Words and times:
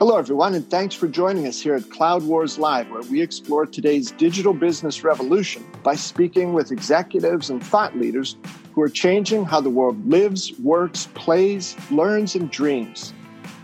Hello, 0.00 0.16
everyone, 0.16 0.54
and 0.54 0.66
thanks 0.70 0.94
for 0.94 1.08
joining 1.08 1.46
us 1.46 1.60
here 1.60 1.74
at 1.74 1.90
Cloud 1.90 2.22
Wars 2.22 2.58
Live, 2.58 2.88
where 2.88 3.02
we 3.02 3.20
explore 3.20 3.66
today's 3.66 4.12
digital 4.12 4.54
business 4.54 5.04
revolution 5.04 5.62
by 5.82 5.94
speaking 5.94 6.54
with 6.54 6.72
executives 6.72 7.50
and 7.50 7.62
thought 7.62 7.94
leaders 7.94 8.36
who 8.72 8.80
are 8.80 8.88
changing 8.88 9.44
how 9.44 9.60
the 9.60 9.68
world 9.68 10.08
lives, 10.08 10.58
works, 10.58 11.10
plays, 11.12 11.76
learns, 11.90 12.34
and 12.34 12.50
dreams. 12.50 13.12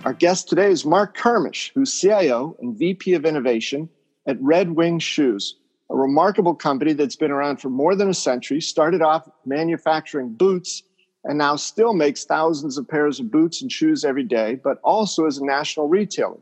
Our 0.04 0.12
guest 0.12 0.50
today 0.50 0.70
is 0.70 0.84
Mark 0.84 1.16
Kermisch, 1.16 1.72
who's 1.74 1.98
CIO 1.98 2.54
and 2.60 2.78
VP 2.78 3.14
of 3.14 3.24
Innovation 3.24 3.88
at 4.26 4.36
Red 4.38 4.72
Wing 4.72 4.98
Shoes, 4.98 5.56
a 5.88 5.96
remarkable 5.96 6.54
company 6.54 6.92
that's 6.92 7.16
been 7.16 7.30
around 7.30 7.62
for 7.62 7.70
more 7.70 7.94
than 7.94 8.10
a 8.10 8.14
century, 8.14 8.60
started 8.60 9.00
off 9.00 9.26
manufacturing 9.46 10.34
boots 10.34 10.82
and 11.26 11.38
now 11.38 11.56
still 11.56 11.92
makes 11.92 12.24
thousands 12.24 12.78
of 12.78 12.88
pairs 12.88 13.18
of 13.18 13.30
boots 13.30 13.60
and 13.60 13.70
shoes 13.70 14.04
every 14.04 14.22
day, 14.22 14.54
but 14.62 14.78
also 14.84 15.26
is 15.26 15.38
a 15.38 15.44
national 15.44 15.88
retailer. 15.88 16.38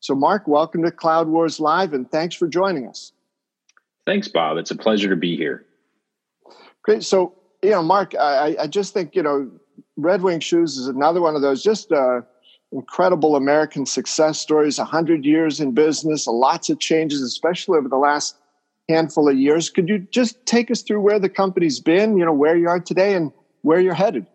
So, 0.00 0.14
Mark, 0.14 0.46
welcome 0.46 0.82
to 0.82 0.90
Cloud 0.90 1.28
Wars 1.28 1.58
Live, 1.58 1.94
and 1.94 2.10
thanks 2.10 2.34
for 2.34 2.46
joining 2.46 2.86
us. 2.86 3.12
Thanks, 4.04 4.28
Bob. 4.28 4.58
It's 4.58 4.70
a 4.70 4.76
pleasure 4.76 5.08
to 5.08 5.16
be 5.16 5.36
here. 5.36 5.64
Great. 6.82 7.04
So, 7.04 7.34
you 7.62 7.70
know, 7.70 7.82
Mark, 7.82 8.14
I, 8.14 8.56
I 8.60 8.66
just 8.66 8.92
think, 8.92 9.14
you 9.14 9.22
know, 9.22 9.50
Red 9.96 10.22
Wing 10.22 10.40
Shoes 10.40 10.76
is 10.76 10.88
another 10.88 11.20
one 11.20 11.34
of 11.34 11.42
those 11.42 11.62
just 11.62 11.90
uh, 11.92 12.20
incredible 12.72 13.36
American 13.36 13.86
success 13.86 14.40
stories, 14.40 14.78
100 14.78 15.24
years 15.24 15.60
in 15.60 15.72
business, 15.72 16.26
lots 16.26 16.68
of 16.68 16.80
changes, 16.80 17.22
especially 17.22 17.78
over 17.78 17.88
the 17.88 17.96
last 17.96 18.36
handful 18.88 19.28
of 19.28 19.36
years. 19.36 19.70
Could 19.70 19.88
you 19.88 20.00
just 20.10 20.44
take 20.44 20.70
us 20.70 20.82
through 20.82 21.00
where 21.00 21.20
the 21.20 21.28
company's 21.28 21.78
been, 21.78 22.18
you 22.18 22.24
know, 22.24 22.32
where 22.32 22.56
you 22.56 22.68
are 22.68 22.80
today 22.80 23.14
and 23.14 23.32
where 23.62 23.80
you're 23.80 23.94
headed. 23.94 24.26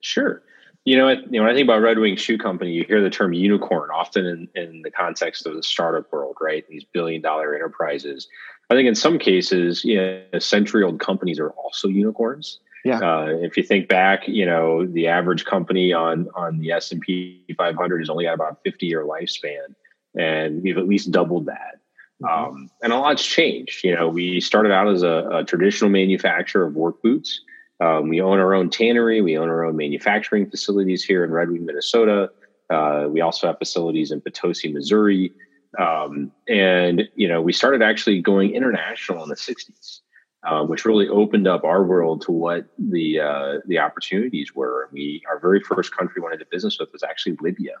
Sure. 0.00 0.42
You 0.84 0.96
know, 0.96 1.10
you 1.10 1.26
know, 1.32 1.42
when 1.42 1.50
I 1.50 1.54
think 1.54 1.66
about 1.66 1.82
Red 1.82 1.98
Wing 1.98 2.16
Shoe 2.16 2.38
Company, 2.38 2.72
you 2.72 2.84
hear 2.84 3.02
the 3.02 3.10
term 3.10 3.34
unicorn 3.34 3.90
often 3.90 4.24
in, 4.24 4.48
in 4.54 4.82
the 4.82 4.90
context 4.90 5.46
of 5.46 5.54
the 5.54 5.62
startup 5.62 6.10
world, 6.10 6.36
right? 6.40 6.66
These 6.68 6.84
billion 6.84 7.20
dollar 7.20 7.54
enterprises. 7.54 8.26
I 8.70 8.74
think 8.74 8.88
in 8.88 8.94
some 8.94 9.18
cases, 9.18 9.84
you 9.84 9.96
know, 9.96 10.38
century 10.38 10.82
old 10.82 11.00
companies 11.00 11.38
are 11.38 11.50
also 11.50 11.88
unicorns. 11.88 12.60
Yeah. 12.84 12.98
Uh, 12.98 13.26
if 13.42 13.56
you 13.56 13.62
think 13.62 13.88
back, 13.88 14.26
you 14.26 14.46
know, 14.46 14.86
the 14.86 15.06
average 15.06 15.44
company 15.44 15.92
on 15.92 16.28
on 16.34 16.58
the 16.60 16.72
S 16.72 16.92
and 16.92 17.00
P 17.00 17.44
500 17.58 17.98
has 18.00 18.08
only 18.08 18.24
got 18.24 18.34
about 18.34 18.60
50 18.64 18.86
year 18.86 19.04
lifespan, 19.04 19.74
and 20.18 20.62
we've 20.62 20.78
at 20.78 20.88
least 20.88 21.10
doubled 21.10 21.46
that. 21.46 21.80
Mm-hmm. 22.22 22.54
Um, 22.54 22.70
and 22.82 22.92
a 22.92 22.98
lot's 22.98 23.24
changed. 23.24 23.84
You 23.84 23.94
know, 23.94 24.08
we 24.08 24.40
started 24.40 24.72
out 24.72 24.88
as 24.88 25.02
a, 25.02 25.28
a 25.32 25.44
traditional 25.44 25.90
manufacturer 25.90 26.66
of 26.66 26.74
work 26.74 27.02
boots. 27.02 27.42
Um, 27.80 28.08
we 28.08 28.20
own 28.20 28.38
our 28.38 28.54
own 28.54 28.68
tannery. 28.70 29.22
We 29.22 29.38
own 29.38 29.48
our 29.48 29.64
own 29.64 29.76
manufacturing 29.76 30.48
facilities 30.50 31.02
here 31.02 31.24
in 31.24 31.30
Red 31.30 31.50
Wing, 31.50 31.64
Minnesota. 31.64 32.30
Uh, 32.68 33.06
we 33.08 33.20
also 33.20 33.46
have 33.46 33.58
facilities 33.58 34.12
in 34.12 34.20
Potosi, 34.20 34.72
Missouri. 34.72 35.32
Um, 35.78 36.30
and, 36.48 37.08
you 37.14 37.26
know, 37.28 37.40
we 37.40 37.52
started 37.52 37.82
actually 37.82 38.20
going 38.20 38.54
international 38.54 39.22
in 39.22 39.28
the 39.28 39.34
60s, 39.34 40.00
uh, 40.46 40.62
which 40.64 40.84
really 40.84 41.08
opened 41.08 41.48
up 41.48 41.64
our 41.64 41.82
world 41.82 42.22
to 42.22 42.32
what 42.32 42.66
the, 42.78 43.20
uh, 43.20 43.58
the 43.66 43.78
opportunities 43.78 44.54
were. 44.54 44.88
We, 44.92 45.22
our 45.28 45.38
very 45.38 45.60
first 45.60 45.96
country 45.96 46.14
we 46.16 46.22
went 46.22 46.34
into 46.34 46.46
business 46.50 46.78
with 46.78 46.92
was 46.92 47.02
actually 47.02 47.36
Libya, 47.40 47.74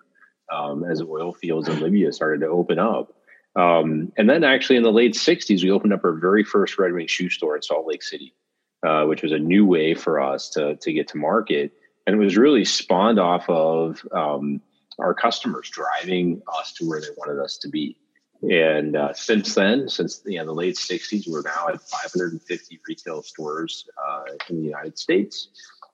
um, 0.52 0.84
as 0.84 1.02
oil 1.02 1.32
fields 1.32 1.68
in 1.68 1.80
Libya 1.80 2.12
started 2.12 2.40
to 2.40 2.46
open 2.46 2.78
up. 2.78 3.12
Um, 3.56 4.12
and 4.16 4.30
then 4.30 4.44
actually 4.44 4.76
in 4.76 4.82
the 4.82 4.92
late 4.92 5.14
60s, 5.14 5.62
we 5.62 5.70
opened 5.70 5.92
up 5.92 6.04
our 6.04 6.12
very 6.12 6.44
first 6.44 6.78
Red 6.78 6.92
Wing 6.92 7.06
shoe 7.06 7.28
store 7.28 7.56
in 7.56 7.62
Salt 7.62 7.86
Lake 7.86 8.02
City. 8.02 8.34
Uh, 8.82 9.04
which 9.04 9.22
was 9.22 9.30
a 9.30 9.38
new 9.38 9.66
way 9.66 9.92
for 9.92 10.18
us 10.18 10.48
to 10.48 10.74
to 10.76 10.90
get 10.90 11.06
to 11.06 11.18
market, 11.18 11.70
and 12.06 12.16
it 12.16 12.18
was 12.18 12.38
really 12.38 12.64
spawned 12.64 13.18
off 13.18 13.46
of 13.50 14.00
um, 14.10 14.58
our 14.98 15.12
customers 15.12 15.68
driving 15.68 16.40
us 16.58 16.72
to 16.72 16.88
where 16.88 16.98
they 16.98 17.08
wanted 17.18 17.38
us 17.42 17.58
to 17.58 17.68
be. 17.68 17.94
And 18.42 18.96
uh, 18.96 19.12
since 19.12 19.54
then, 19.54 19.86
since 19.90 20.22
you 20.24 20.38
know, 20.38 20.46
the 20.46 20.54
late 20.54 20.76
'60s, 20.76 21.28
we're 21.28 21.42
now 21.42 21.68
at 21.68 21.82
550 21.82 22.80
retail 22.88 23.22
stores 23.22 23.86
uh, 24.02 24.22
in 24.48 24.56
the 24.56 24.68
United 24.68 24.98
States. 24.98 25.48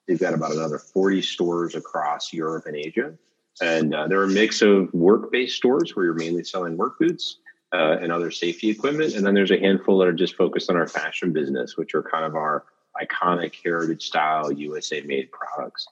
They've 0.06 0.20
got 0.20 0.34
about 0.34 0.52
another 0.52 0.78
40 0.78 1.22
stores 1.22 1.74
across 1.74 2.32
Europe 2.32 2.66
and 2.66 2.76
Asia. 2.76 3.14
And 3.60 3.96
uh, 3.96 4.06
they're 4.06 4.22
a 4.22 4.28
mix 4.28 4.62
of 4.62 4.94
work 4.94 5.32
based 5.32 5.56
stores 5.56 5.96
where 5.96 6.04
you're 6.04 6.14
mainly 6.14 6.44
selling 6.44 6.76
work 6.76 7.00
boots 7.00 7.38
uh, 7.72 7.96
and 8.00 8.12
other 8.12 8.30
safety 8.30 8.70
equipment. 8.70 9.14
And 9.14 9.26
then 9.26 9.34
there's 9.34 9.50
a 9.50 9.58
handful 9.58 9.98
that 9.98 10.06
are 10.06 10.12
just 10.12 10.36
focused 10.36 10.70
on 10.70 10.76
our 10.76 10.86
fashion 10.86 11.32
business, 11.32 11.76
which 11.76 11.94
are 11.96 12.02
kind 12.04 12.24
of 12.24 12.36
our 12.36 12.64
iconic 13.02 13.54
heritage 13.62 14.06
style 14.06 14.52
USA 14.52 15.00
made 15.02 15.30
products. 15.30 15.86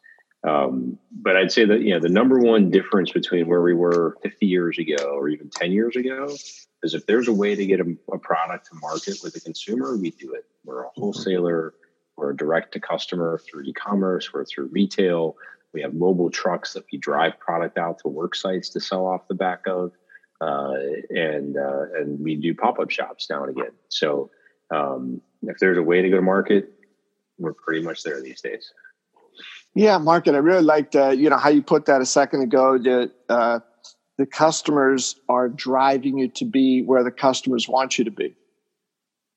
Um, 0.45 0.99
but 1.11 1.37
I'd 1.37 1.53
say 1.53 1.65
that 1.65 1.81
you 1.81 1.95
know 1.95 2.01
the 2.01 2.09
number 2.09 2.39
one 2.39 2.71
difference 2.71 3.11
between 3.13 3.47
where 3.47 3.63
we 3.63 3.75
were 3.75 4.17
50 4.23 4.47
years 4.47 4.79
ago 4.79 5.17
or 5.17 5.29
even 5.29 5.49
10 5.49 5.73
years 5.73 5.97
ago 5.97 6.35
is 6.83 6.95
if 6.95 7.07
there's 7.07 7.29
a 7.29 7.33
way 7.33 7.55
to 7.55 7.65
get 7.65 7.81
a, 7.81 7.97
a 8.13 8.19
product 8.19 8.67
to 8.67 8.75
market 8.81 9.19
with 9.23 9.35
a 9.37 9.41
consumer, 9.41 9.97
we 9.97 10.11
do 10.11 10.35
it. 10.35 10.45
We're 10.65 10.85
a 10.85 10.91
wholesaler, 10.91 11.75
we're 12.17 12.31
a 12.31 12.37
direct 12.37 12.73
to 12.75 12.81
customer 12.81 13.41
through 13.49 13.65
e-commerce, 13.65 14.33
we're 14.33 14.45
through 14.45 14.67
retail. 14.67 15.37
We 15.73 15.83
have 15.83 15.95
mobile 15.95 16.31
trucks 16.31 16.75
that 16.75 16.85
we 16.93 16.99
drive 16.99 17.41
product 17.41 17.79
out 17.79 17.99
to 18.01 18.09
work 18.09 18.37
sites 18.37 18.69
to 18.71 18.81
sell 18.81 19.07
off 19.07 19.27
the 19.27 19.35
back 19.35 19.67
of, 19.67 19.91
uh, 20.41 20.75
and 21.11 21.57
uh, 21.57 21.87
and 21.97 22.21
we 22.21 22.37
do 22.37 22.55
pop 22.55 22.79
up 22.79 22.91
shops 22.91 23.29
now 23.29 23.43
and 23.43 23.59
again. 23.59 23.73
So 23.89 24.31
um, 24.71 25.21
if 25.43 25.59
there's 25.59 25.79
a 25.79 25.83
way 25.83 26.01
to 26.01 26.09
go 26.09 26.17
to 26.17 26.23
market, 26.23 26.73
we're 27.39 27.55
pretty 27.55 27.83
much 27.83 28.03
there 28.03 28.21
these 28.23 28.41
days. 28.41 28.73
Yeah, 29.75 29.99
Mark, 29.99 30.27
and 30.27 30.37
I 30.37 30.41
really 30.41 30.63
liked 30.63 30.95
uh, 30.95 31.11
you 31.11 31.29
know 31.29 31.37
how 31.37 31.51
you 31.51 31.63
put 31.63 31.87
that 31.87 32.01
a 32.01 32.07
second 32.07 32.43
ago. 32.43 32.79
That 32.79 33.11
uh, 33.29 33.61
the 34.19 34.27
customers 34.27 35.17
are 35.29 35.49
driving 35.49 36.19
you 36.19 36.29
to 36.29 36.45
be 36.45 36.83
where 36.83 37.03
the 37.03 37.11
customers 37.11 37.69
want 37.69 37.99
you 37.99 38.05
to 38.05 38.11
be. 38.11 38.35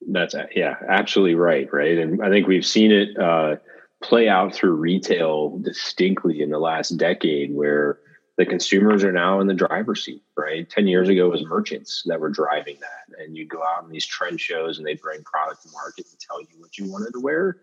That's 0.10 0.36
yeah, 0.56 0.76
absolutely 0.88 1.36
right, 1.36 1.68
right. 1.74 1.98
And 1.98 2.24
I 2.24 2.30
think 2.30 2.48
we've 2.48 2.66
seen 2.66 2.92
it 2.92 3.18
uh, 3.18 3.56
play 4.04 4.30
out 4.30 4.54
through 4.54 4.74
retail 4.74 5.58
distinctly 5.58 6.42
in 6.42 6.52
the 6.52 6.60
last 6.60 6.98
decade, 6.98 7.54
where 7.56 8.00
the 8.38 8.46
consumers 8.46 9.04
are 9.04 9.12
now 9.12 9.40
in 9.42 9.48
the 9.48 9.56
driver's 9.56 10.06
seat. 10.06 10.22
Right, 10.38 10.70
ten 10.70 10.86
years 10.86 11.10
ago, 11.10 11.26
it 11.26 11.32
was 11.32 11.46
merchants 11.46 12.04
that 12.06 12.20
were 12.20 12.30
driving 12.30 12.78
that, 12.80 13.20
and 13.20 13.36
you 13.36 13.48
go 13.48 13.64
out 13.64 13.86
in 13.86 13.90
these 13.90 14.06
trend 14.06 14.40
shows 14.40 14.78
and 14.78 14.86
they 14.86 14.94
bring 14.94 15.24
product 15.24 15.64
to 15.64 15.70
market 15.72 16.06
and 16.12 16.20
tell 16.20 16.40
you 16.40 16.60
what 16.60 16.78
you 16.78 16.92
wanted 16.92 17.14
to 17.14 17.20
wear 17.20 17.58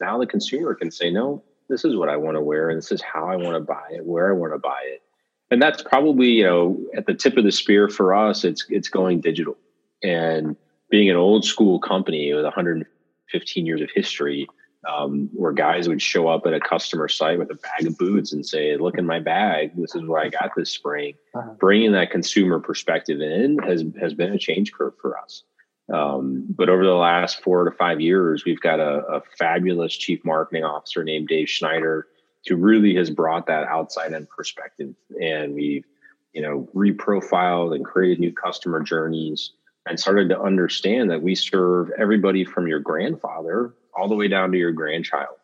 now 0.00 0.18
the 0.18 0.26
consumer 0.26 0.74
can 0.74 0.90
say, 0.90 1.10
no, 1.10 1.42
this 1.68 1.84
is 1.84 1.96
what 1.96 2.08
I 2.08 2.16
want 2.16 2.36
to 2.36 2.40
wear, 2.40 2.70
and 2.70 2.78
this 2.78 2.92
is 2.92 3.02
how 3.02 3.28
I 3.28 3.36
want 3.36 3.54
to 3.54 3.60
buy 3.60 3.88
it, 3.90 4.04
where 4.04 4.30
I 4.30 4.36
want 4.36 4.52
to 4.52 4.58
buy 4.58 4.80
it. 4.84 5.02
And 5.50 5.60
that's 5.62 5.82
probably, 5.82 6.28
you 6.28 6.44
know, 6.44 6.78
at 6.96 7.06
the 7.06 7.14
tip 7.14 7.36
of 7.36 7.44
the 7.44 7.52
spear 7.52 7.88
for 7.88 8.14
us, 8.14 8.44
it's 8.44 8.66
it's 8.68 8.88
going 8.88 9.20
digital. 9.20 9.56
And 10.02 10.56
being 10.90 11.10
an 11.10 11.16
old 11.16 11.44
school 11.44 11.78
company 11.78 12.32
with 12.34 12.44
115 12.44 13.66
years 13.66 13.80
of 13.80 13.90
history, 13.94 14.48
um, 14.88 15.30
where 15.32 15.52
guys 15.52 15.88
would 15.88 16.02
show 16.02 16.28
up 16.28 16.46
at 16.46 16.52
a 16.52 16.60
customer 16.60 17.08
site 17.08 17.38
with 17.38 17.50
a 17.50 17.54
bag 17.54 17.86
of 17.86 17.96
boots 17.96 18.32
and 18.32 18.44
say, 18.44 18.76
"Look 18.76 18.98
in 18.98 19.06
my 19.06 19.20
bag. 19.20 19.72
This 19.76 19.94
is 19.94 20.02
what 20.04 20.24
I 20.24 20.28
got 20.28 20.50
this 20.56 20.70
spring." 20.70 21.14
Uh-huh. 21.34 21.54
Bringing 21.58 21.92
that 21.92 22.10
consumer 22.10 22.58
perspective 22.58 23.20
in 23.20 23.58
has 23.58 23.84
has 24.00 24.14
been 24.14 24.32
a 24.32 24.38
change 24.38 24.72
curve 24.72 24.94
for 25.00 25.18
us. 25.18 25.44
Um, 25.92 26.46
but 26.48 26.68
over 26.68 26.84
the 26.84 26.94
last 26.94 27.42
four 27.42 27.64
to 27.64 27.70
five 27.70 28.00
years, 28.00 28.44
we've 28.44 28.60
got 28.60 28.80
a, 28.80 29.04
a, 29.06 29.22
fabulous 29.38 29.94
chief 29.94 30.24
marketing 30.24 30.64
officer 30.64 31.04
named 31.04 31.28
Dave 31.28 31.48
Schneider 31.48 32.06
who 32.46 32.56
really 32.56 32.94
has 32.94 33.10
brought 33.10 33.46
that 33.46 33.64
outside 33.64 34.12
in 34.12 34.26
perspective. 34.26 34.94
And 35.20 35.54
we've, 35.54 35.84
you 36.32 36.40
know, 36.40 36.68
reprofiled 36.74 37.74
and 37.74 37.84
created 37.84 38.18
new 38.18 38.32
customer 38.32 38.80
journeys 38.80 39.52
and 39.86 40.00
started 40.00 40.30
to 40.30 40.40
understand 40.40 41.10
that 41.10 41.22
we 41.22 41.34
serve 41.34 41.90
everybody 41.98 42.44
from 42.44 42.66
your 42.66 42.80
grandfather 42.80 43.74
all 43.94 44.08
the 44.08 44.14
way 44.14 44.28
down 44.28 44.52
to 44.52 44.58
your 44.58 44.72
grandchild 44.72 45.36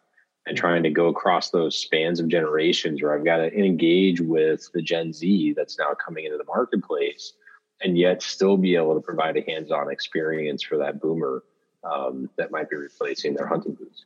and 0.47 0.57
trying 0.57 0.83
to 0.83 0.91
go 0.91 1.09
across 1.09 1.51
those 1.51 1.77
spans 1.77 2.19
of 2.19 2.29
generations 2.29 3.03
where 3.03 3.15
I've 3.15 3.25
got 3.25 3.37
to 3.37 3.55
engage 3.55 4.21
with 4.21 4.71
the 4.73 4.81
Gen 4.81 5.13
Z 5.13 5.53
that's 5.55 5.79
now 5.79 5.93
coming 5.95 6.25
into 6.25 6.39
the 6.39 6.45
marketplace 6.45 7.35
and 7.83 7.99
yet 7.99 8.23
still 8.23 8.57
be 8.57 8.77
able 8.77 8.95
to 8.95 9.01
provide 9.01 9.37
a 9.37 9.43
hands-on 9.43 9.91
experience 9.91 10.63
for 10.63 10.77
that 10.79 11.01
boomer 11.01 11.43
um, 11.85 12.29
that 12.37 12.51
might 12.51 12.69
be 12.69 12.77
replacing 12.77 13.35
their 13.35 13.47
hunting 13.47 13.75
boots. 13.75 14.05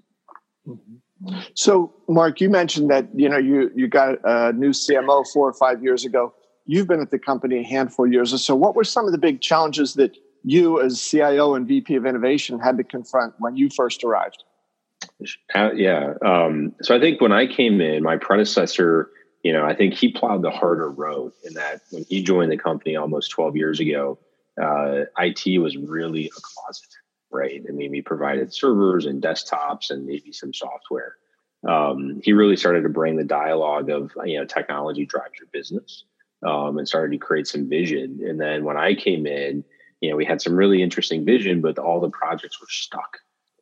Mm-hmm. 0.66 1.38
So, 1.54 1.92
Mark, 2.08 2.40
you 2.40 2.50
mentioned 2.50 2.90
that 2.90 3.08
you 3.14 3.28
know 3.28 3.38
you 3.38 3.70
you 3.74 3.88
got 3.88 4.18
a 4.24 4.52
new 4.52 4.70
CMO 4.70 5.24
four 5.32 5.48
or 5.48 5.52
five 5.52 5.82
years 5.82 6.04
ago. 6.04 6.34
You've 6.66 6.88
been 6.88 7.00
at 7.00 7.10
the 7.10 7.18
company 7.18 7.58
a 7.58 7.62
handful 7.62 8.06
of 8.06 8.12
years 8.12 8.32
or 8.32 8.38
so. 8.38 8.54
What 8.54 8.74
were 8.74 8.84
some 8.84 9.06
of 9.06 9.12
the 9.12 9.18
big 9.18 9.40
challenges 9.40 9.94
that 9.94 10.16
you, 10.44 10.80
as 10.80 11.00
CIO 11.00 11.54
and 11.54 11.66
VP 11.66 11.94
of 11.94 12.06
Innovation, 12.06 12.58
had 12.58 12.76
to 12.78 12.84
confront 12.84 13.34
when 13.38 13.56
you 13.56 13.68
first 13.70 14.04
arrived? 14.04 14.44
Uh, 15.54 15.72
yeah. 15.72 16.14
Um, 16.24 16.74
so 16.82 16.96
I 16.96 17.00
think 17.00 17.20
when 17.20 17.32
I 17.32 17.46
came 17.46 17.80
in, 17.80 18.02
my 18.02 18.16
predecessor 18.16 19.10
you 19.44 19.52
know, 19.52 19.64
I 19.64 19.74
think 19.74 19.94
he 19.94 20.10
plowed 20.10 20.42
the 20.42 20.50
harder 20.50 20.90
road 20.90 21.32
in 21.44 21.54
that 21.54 21.82
when 21.90 22.04
he 22.08 22.22
joined 22.22 22.50
the 22.50 22.56
company 22.56 22.96
almost 22.96 23.30
12 23.30 23.56
years 23.56 23.78
ago, 23.78 24.18
uh, 24.60 25.04
IT 25.18 25.60
was 25.60 25.76
really 25.76 26.26
a 26.26 26.40
closet, 26.40 26.90
right? 27.30 27.62
I 27.68 27.72
mean, 27.72 27.92
we 27.92 28.02
provided 28.02 28.52
servers 28.52 29.06
and 29.06 29.22
desktops 29.22 29.90
and 29.90 30.06
maybe 30.06 30.32
some 30.32 30.52
software. 30.52 31.16
Um, 31.68 32.20
he 32.24 32.32
really 32.32 32.56
started 32.56 32.82
to 32.82 32.88
bring 32.88 33.16
the 33.16 33.24
dialogue 33.24 33.90
of, 33.90 34.12
you 34.24 34.38
know, 34.38 34.44
technology 34.46 35.06
drives 35.06 35.38
your 35.38 35.48
business. 35.52 36.04
um, 36.44 36.78
and 36.78 36.86
started 36.86 37.12
to 37.12 37.18
create 37.18 37.46
some 37.46 37.68
vision. 37.68 38.20
And 38.26 38.40
then 38.40 38.64
when 38.64 38.76
I 38.76 38.94
came 38.94 39.26
in, 39.26 39.64
you 40.00 40.10
know, 40.10 40.16
we 40.16 40.24
had 40.24 40.42
some 40.42 40.54
really 40.54 40.82
interesting 40.82 41.24
vision, 41.24 41.60
but 41.60 41.78
all 41.78 42.00
the 42.00 42.10
projects 42.10 42.60
were 42.60 42.66
stuck, 42.68 43.18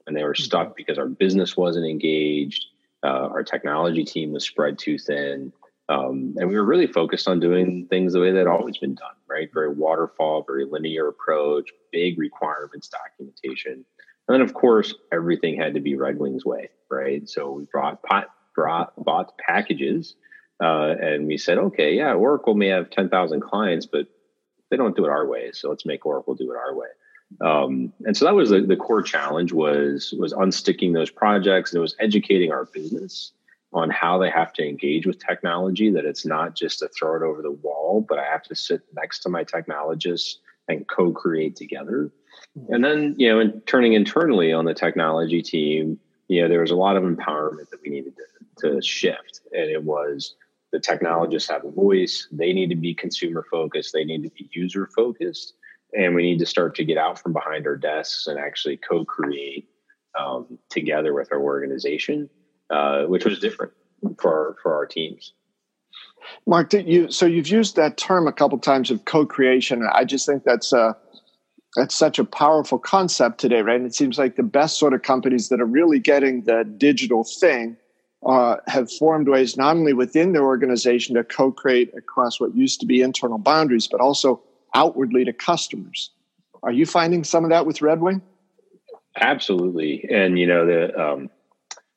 and 0.06 0.16
they 0.16 0.24
were 0.24 0.34
mm-hmm. 0.34 0.42
stuck 0.42 0.76
because 0.76 0.98
our 0.98 1.06
business 1.06 1.56
wasn't 1.56 1.86
engaged, 1.86 2.66
uh, 3.04 3.28
our 3.30 3.42
technology 3.42 4.04
team 4.04 4.32
was 4.32 4.44
spread 4.44 4.78
too 4.78 4.98
thin. 4.98 5.52
Um, 5.92 6.34
and 6.38 6.48
we 6.48 6.54
were 6.54 6.64
really 6.64 6.86
focused 6.86 7.28
on 7.28 7.40
doing 7.40 7.86
things 7.90 8.14
the 8.14 8.20
way 8.20 8.32
that 8.32 8.46
always 8.46 8.78
been 8.78 8.94
done, 8.94 9.14
right? 9.28 9.50
Very 9.52 9.68
waterfall, 9.68 10.44
very 10.46 10.64
linear 10.64 11.08
approach, 11.08 11.70
big 11.90 12.18
requirements 12.18 12.88
documentation. 12.88 13.84
And 14.28 14.34
then, 14.34 14.40
of 14.40 14.54
course, 14.54 14.94
everything 15.12 15.60
had 15.60 15.74
to 15.74 15.80
be 15.80 15.96
Red 15.96 16.18
Wings 16.18 16.44
way, 16.44 16.70
right? 16.90 17.28
So 17.28 17.52
we 17.52 17.64
brought 17.70 18.02
pot, 18.02 18.28
brought, 18.54 18.92
bought 19.04 19.36
packages 19.38 20.14
uh, 20.62 20.94
and 21.00 21.26
we 21.26 21.36
said, 21.36 21.58
okay, 21.58 21.94
yeah, 21.94 22.14
Oracle 22.14 22.54
may 22.54 22.68
have 22.68 22.88
10,000 22.90 23.40
clients, 23.40 23.84
but 23.84 24.06
they 24.70 24.76
don't 24.76 24.96
do 24.96 25.04
it 25.04 25.10
our 25.10 25.26
way. 25.26 25.50
So 25.52 25.68
let's 25.68 25.84
make 25.84 26.06
Oracle 26.06 26.34
do 26.34 26.50
it 26.52 26.56
our 26.56 26.74
way. 26.74 26.88
Um, 27.40 27.92
and 28.04 28.16
so 28.16 28.24
that 28.26 28.34
was 28.34 28.50
the, 28.50 28.60
the 28.60 28.76
core 28.76 29.02
challenge 29.02 29.52
was 29.52 30.14
was 30.18 30.34
unsticking 30.34 30.92
those 30.92 31.10
projects 31.10 31.72
and 31.72 31.78
it 31.78 31.80
was 31.80 31.96
educating 31.98 32.52
our 32.52 32.66
business 32.66 33.32
on 33.72 33.90
how 33.90 34.18
they 34.18 34.30
have 34.30 34.52
to 34.52 34.66
engage 34.66 35.06
with 35.06 35.18
technology 35.18 35.90
that 35.90 36.04
it's 36.04 36.26
not 36.26 36.54
just 36.54 36.80
to 36.80 36.88
throw 36.88 37.16
it 37.16 37.22
over 37.22 37.42
the 37.42 37.50
wall 37.50 38.04
but 38.06 38.18
i 38.18 38.24
have 38.24 38.42
to 38.42 38.54
sit 38.54 38.82
next 38.94 39.20
to 39.20 39.28
my 39.28 39.44
technologists 39.44 40.38
and 40.68 40.86
co-create 40.88 41.56
together. 41.56 42.10
Mm-hmm. 42.56 42.74
and 42.74 42.84
then 42.84 43.14
you 43.18 43.28
know 43.28 43.40
in 43.40 43.60
turning 43.62 43.94
internally 43.94 44.52
on 44.52 44.64
the 44.64 44.74
technology 44.74 45.42
team 45.42 45.98
you 46.28 46.42
know 46.42 46.48
there 46.48 46.60
was 46.60 46.70
a 46.70 46.76
lot 46.76 46.96
of 46.96 47.02
empowerment 47.02 47.68
that 47.70 47.80
we 47.84 47.90
needed 47.90 48.14
to, 48.58 48.70
to 48.70 48.82
shift. 48.82 49.40
And 49.52 49.70
it 49.70 49.82
was 49.82 50.34
the 50.72 50.80
technologists 50.80 51.50
have 51.50 51.64
a 51.64 51.70
voice 51.70 52.28
they 52.32 52.52
need 52.52 52.70
to 52.70 52.76
be 52.76 52.94
consumer 52.94 53.46
focused 53.50 53.92
they 53.92 54.04
need 54.04 54.22
to 54.22 54.30
be 54.30 54.48
user 54.52 54.88
focused 54.96 55.54
and 55.94 56.14
we 56.14 56.22
need 56.22 56.38
to 56.38 56.46
start 56.46 56.74
to 56.76 56.84
get 56.84 56.96
out 56.96 57.18
from 57.18 57.34
behind 57.34 57.66
our 57.66 57.76
desks 57.76 58.26
and 58.26 58.38
actually 58.38 58.78
co-create 58.78 59.68
um, 60.18 60.58
together 60.70 61.12
with 61.12 61.30
our 61.32 61.40
organization 61.40 62.28
uh, 62.72 63.04
which 63.04 63.24
was 63.24 63.38
different 63.38 63.72
for 64.18 64.56
for 64.62 64.74
our 64.74 64.86
teams 64.86 65.32
mark 66.46 66.70
did 66.70 66.88
you 66.88 67.10
so 67.10 67.26
you've 67.26 67.48
used 67.48 67.76
that 67.76 67.96
term 67.96 68.26
a 68.26 68.32
couple 68.32 68.58
times 68.58 68.90
of 68.90 69.04
co-creation 69.04 69.86
i 69.92 70.04
just 70.04 70.26
think 70.26 70.42
that's 70.44 70.72
a 70.72 70.96
that's 71.76 71.94
such 71.94 72.18
a 72.18 72.24
powerful 72.24 72.78
concept 72.78 73.38
today 73.38 73.62
right 73.62 73.76
and 73.76 73.86
it 73.86 73.94
seems 73.94 74.18
like 74.18 74.36
the 74.36 74.42
best 74.42 74.78
sort 74.78 74.92
of 74.92 75.02
companies 75.02 75.48
that 75.48 75.60
are 75.60 75.66
really 75.66 75.98
getting 75.98 76.42
the 76.42 76.64
digital 76.78 77.24
thing 77.24 77.76
uh, 78.26 78.56
have 78.68 78.90
formed 78.90 79.28
ways 79.28 79.56
not 79.56 79.76
only 79.76 79.92
within 79.92 80.32
their 80.32 80.44
organization 80.44 81.16
to 81.16 81.24
co-create 81.24 81.92
across 81.96 82.40
what 82.40 82.54
used 82.54 82.80
to 82.80 82.86
be 82.86 83.02
internal 83.02 83.38
boundaries, 83.38 83.88
but 83.88 84.00
also 84.00 84.40
outwardly 84.74 85.24
to 85.24 85.32
customers. 85.32 86.10
Are 86.62 86.72
you 86.72 86.86
finding 86.86 87.24
some 87.24 87.44
of 87.44 87.50
that 87.50 87.66
with 87.66 87.82
Red 87.82 88.00
Wing? 88.00 88.22
Absolutely, 89.20 90.08
and 90.10 90.38
you 90.38 90.46
know 90.46 90.64
the 90.64 90.98
um, 90.98 91.30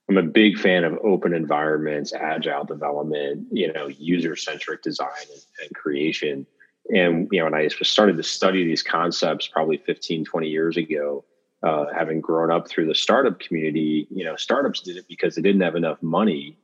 I'm 0.10 0.18
a 0.18 0.24
big 0.24 0.60
fan 0.60 0.84
of 0.84 1.00
open 1.04 1.34
environments, 1.34 2.14
agile 2.14 2.64
development, 2.64 3.48
you 3.52 3.74
know, 3.74 3.88
user 3.88 4.36
centric 4.36 4.84
design 4.84 5.10
and, 5.32 5.42
and, 5.64 5.76
creation. 5.76 6.46
And 6.94 7.28
you 7.32 7.40
know, 7.40 7.46
when 7.46 7.56
I 7.56 7.68
started 7.68 8.18
to 8.18 8.24
study 8.24 8.64
these 8.64 8.84
concepts 8.84 9.48
probably 9.48 9.78
15, 9.78 10.26
20 10.26 10.48
years 10.48 10.78
ago, 10.78 11.26
uh, 11.64 11.86
having 11.96 12.22
grown 12.22 12.52
up 12.52 12.70
through 12.70 12.86
the 12.86 12.94
startup 12.94 13.40
community, 13.40 14.08
you 14.12 14.24
know, 14.24 14.36
startups 14.36 14.82
did 14.82 14.98
it 14.98 15.08
because 15.08 15.36
they 15.36 15.42
didn't 15.42 15.62
have 15.62 15.76
enough 15.76 16.02
money 16.04 16.58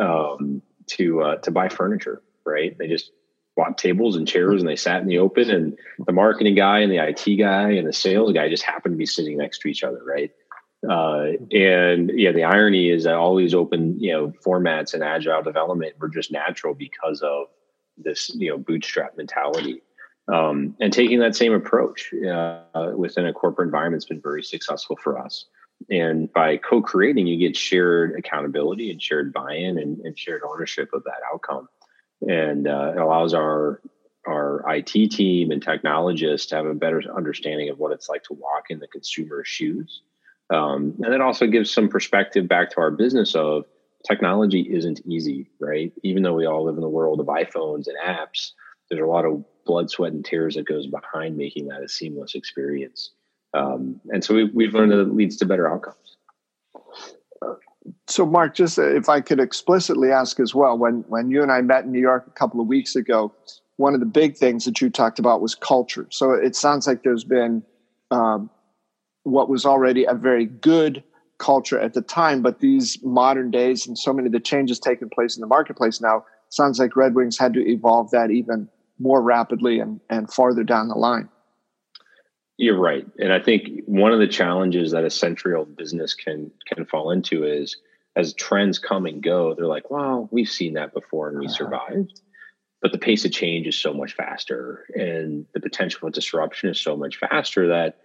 um, 0.00 0.60
to 0.86 1.22
uh, 1.22 1.36
to 1.36 1.52
buy 1.52 1.68
furniture. 1.68 2.22
Right? 2.44 2.76
They 2.76 2.88
just 2.88 3.12
bought 3.56 3.78
tables 3.78 4.16
and 4.16 4.26
chairs 4.26 4.60
and 4.60 4.68
they 4.68 4.76
sat 4.76 5.02
in 5.02 5.06
the 5.06 5.18
open, 5.18 5.50
and 5.50 5.78
the 6.04 6.12
marketing 6.12 6.56
guy 6.56 6.80
and 6.80 6.90
the 6.90 6.98
IT 6.98 7.36
guy 7.36 7.70
and 7.72 7.86
the 7.86 7.92
sales 7.92 8.32
guy 8.32 8.48
just 8.48 8.64
happened 8.64 8.94
to 8.94 8.98
be 8.98 9.06
sitting 9.06 9.38
next 9.38 9.60
to 9.60 9.68
each 9.68 9.84
other. 9.84 10.02
Right? 10.04 10.32
Uh, 10.88 11.32
and 11.50 12.10
yeah, 12.14 12.32
the 12.32 12.44
irony 12.44 12.90
is 12.90 13.04
that 13.04 13.14
all 13.14 13.34
these 13.34 13.54
open, 13.54 13.98
you 13.98 14.12
know, 14.12 14.32
formats 14.44 14.94
and 14.94 15.02
agile 15.02 15.42
development 15.42 15.94
were 15.98 16.08
just 16.08 16.30
natural 16.30 16.74
because 16.74 17.20
of 17.22 17.46
this, 17.96 18.30
you 18.34 18.50
know, 18.50 18.58
bootstrap 18.58 19.16
mentality. 19.16 19.82
Um, 20.32 20.76
and 20.78 20.92
taking 20.92 21.20
that 21.20 21.34
same 21.34 21.52
approach 21.52 22.12
uh, 22.14 22.92
within 22.94 23.26
a 23.26 23.32
corporate 23.32 23.66
environment 23.66 24.02
has 24.02 24.08
been 24.08 24.20
very 24.20 24.42
successful 24.42 24.96
for 25.02 25.18
us. 25.18 25.46
And 25.90 26.32
by 26.32 26.58
co-creating, 26.58 27.26
you 27.26 27.38
get 27.38 27.56
shared 27.56 28.14
accountability 28.18 28.90
and 28.90 29.02
shared 29.02 29.32
buy-in 29.32 29.78
and, 29.78 29.98
and 30.00 30.18
shared 30.18 30.42
ownership 30.46 30.90
of 30.92 31.04
that 31.04 31.20
outcome. 31.32 31.68
And 32.22 32.68
uh, 32.68 32.92
it 32.96 33.00
allows 33.00 33.32
our 33.34 33.80
our 34.26 34.62
IT 34.74 35.10
team 35.10 35.50
and 35.50 35.62
technologists 35.62 36.48
to 36.48 36.56
have 36.56 36.66
a 36.66 36.74
better 36.74 37.02
understanding 37.16 37.70
of 37.70 37.78
what 37.78 37.92
it's 37.92 38.10
like 38.10 38.22
to 38.24 38.34
walk 38.34 38.64
in 38.68 38.78
the 38.78 38.88
consumer's 38.88 39.48
shoes. 39.48 40.02
Um, 40.50 40.94
and 41.02 41.12
it 41.12 41.20
also 41.20 41.46
gives 41.46 41.70
some 41.70 41.88
perspective 41.88 42.48
back 42.48 42.70
to 42.70 42.80
our 42.80 42.90
business 42.90 43.34
of 43.34 43.64
technology 44.06 44.60
isn't 44.70 45.00
easy, 45.06 45.50
right? 45.60 45.92
Even 46.02 46.22
though 46.22 46.34
we 46.34 46.46
all 46.46 46.64
live 46.64 46.76
in 46.76 46.80
the 46.80 46.88
world 46.88 47.20
of 47.20 47.26
iPhones 47.26 47.86
and 47.86 47.96
apps, 48.04 48.52
there's 48.88 49.02
a 49.02 49.06
lot 49.06 49.24
of 49.24 49.44
blood, 49.66 49.90
sweat, 49.90 50.12
and 50.12 50.24
tears 50.24 50.54
that 50.54 50.66
goes 50.66 50.86
behind 50.86 51.36
making 51.36 51.68
that 51.68 51.82
a 51.82 51.88
seamless 51.88 52.34
experience. 52.34 53.10
Um, 53.54 54.00
and 54.08 54.24
so 54.24 54.34
we, 54.34 54.44
we've 54.44 54.74
learned 54.74 54.92
that 54.92 55.00
it 55.00 55.14
leads 55.14 55.36
to 55.38 55.46
better 55.46 55.68
outcomes. 55.68 56.16
So, 58.06 58.26
Mark, 58.26 58.54
just 58.54 58.78
if 58.78 59.08
I 59.08 59.20
could 59.20 59.40
explicitly 59.40 60.10
ask 60.10 60.40
as 60.40 60.54
well, 60.54 60.76
when 60.76 61.04
when 61.08 61.30
you 61.30 61.42
and 61.42 61.50
I 61.50 61.62
met 61.62 61.84
in 61.84 61.92
New 61.92 62.00
York 62.00 62.24
a 62.26 62.30
couple 62.30 62.60
of 62.60 62.66
weeks 62.66 62.96
ago, 62.96 63.32
one 63.76 63.94
of 63.94 64.00
the 64.00 64.06
big 64.06 64.36
things 64.36 64.64
that 64.66 64.80
you 64.80 64.90
talked 64.90 65.18
about 65.18 65.40
was 65.40 65.54
culture. 65.54 66.06
So 66.10 66.32
it 66.32 66.54
sounds 66.54 66.86
like 66.86 67.02
there's 67.02 67.24
been 67.24 67.62
um, 68.10 68.50
what 69.30 69.48
was 69.48 69.64
already 69.64 70.04
a 70.04 70.14
very 70.14 70.46
good 70.46 71.02
culture 71.38 71.78
at 71.78 71.94
the 71.94 72.02
time, 72.02 72.42
but 72.42 72.60
these 72.60 72.98
modern 73.02 73.50
days 73.50 73.86
and 73.86 73.96
so 73.96 74.12
many 74.12 74.26
of 74.26 74.32
the 74.32 74.40
changes 74.40 74.78
taking 74.78 75.08
place 75.08 75.36
in 75.36 75.40
the 75.40 75.46
marketplace 75.46 76.00
now 76.00 76.24
sounds 76.50 76.78
like 76.78 76.96
Red 76.96 77.14
Wings 77.14 77.38
had 77.38 77.54
to 77.54 77.66
evolve 77.66 78.10
that 78.10 78.30
even 78.30 78.68
more 78.98 79.22
rapidly 79.22 79.78
and, 79.78 80.00
and 80.10 80.32
farther 80.32 80.64
down 80.64 80.88
the 80.88 80.94
line. 80.94 81.28
You're 82.56 82.78
right. 82.78 83.06
And 83.18 83.32
I 83.32 83.38
think 83.38 83.84
one 83.86 84.12
of 84.12 84.18
the 84.18 84.26
challenges 84.26 84.90
that 84.90 85.04
a 85.04 85.10
century 85.10 85.54
old 85.54 85.76
business 85.76 86.14
can 86.14 86.50
can 86.66 86.84
fall 86.86 87.12
into 87.12 87.44
is 87.44 87.76
as 88.16 88.34
trends 88.34 88.80
come 88.80 89.06
and 89.06 89.22
go, 89.22 89.54
they're 89.54 89.66
like, 89.66 89.92
well, 89.92 90.28
we've 90.32 90.48
seen 90.48 90.74
that 90.74 90.92
before 90.92 91.28
and 91.28 91.38
we 91.38 91.46
uh-huh. 91.46 91.54
survived. 91.54 92.20
But 92.82 92.90
the 92.90 92.98
pace 92.98 93.24
of 93.24 93.30
change 93.30 93.68
is 93.68 93.78
so 93.78 93.94
much 93.94 94.14
faster 94.14 94.86
and 94.94 95.46
the 95.54 95.60
potential 95.60 96.00
for 96.00 96.10
disruption 96.10 96.68
is 96.68 96.80
so 96.80 96.96
much 96.96 97.16
faster 97.16 97.68
that 97.68 97.98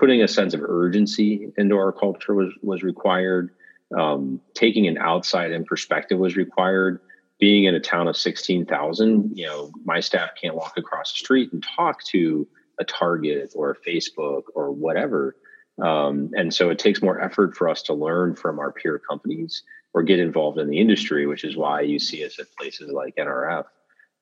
putting 0.00 0.22
a 0.22 0.28
sense 0.28 0.54
of 0.54 0.62
urgency 0.62 1.52
into 1.58 1.76
our 1.76 1.92
culture 1.92 2.34
was 2.34 2.52
was 2.62 2.82
required. 2.82 3.50
Um, 3.96 4.40
taking 4.54 4.86
an 4.88 4.98
outside 4.98 5.52
in 5.52 5.64
perspective 5.64 6.18
was 6.18 6.36
required 6.36 7.00
being 7.40 7.64
in 7.64 7.74
a 7.74 7.80
town 7.80 8.06
of 8.06 8.16
16,000, 8.16 9.36
you 9.36 9.46
know, 9.46 9.72
my 9.84 9.98
staff 9.98 10.30
can't 10.40 10.54
walk 10.54 10.76
across 10.76 11.12
the 11.12 11.18
street 11.18 11.52
and 11.52 11.64
talk 11.76 12.04
to 12.04 12.46
a 12.78 12.84
Target 12.84 13.52
or 13.56 13.70
a 13.70 13.90
Facebook 13.90 14.42
or 14.54 14.70
whatever. 14.70 15.36
Um, 15.82 16.30
and 16.34 16.52
so 16.52 16.68
it 16.68 16.78
takes 16.78 17.02
more 17.02 17.20
effort 17.20 17.56
for 17.56 17.68
us 17.68 17.82
to 17.84 17.94
learn 17.94 18.36
from 18.36 18.58
our 18.58 18.70
peer 18.70 18.98
companies 18.98 19.62
or 19.94 20.02
get 20.02 20.20
involved 20.20 20.58
in 20.58 20.68
the 20.68 20.78
industry, 20.78 21.26
which 21.26 21.42
is 21.42 21.56
why 21.56 21.80
you 21.80 21.98
see 21.98 22.24
us 22.24 22.38
at 22.38 22.54
places 22.56 22.90
like 22.92 23.16
NRF. 23.16 23.64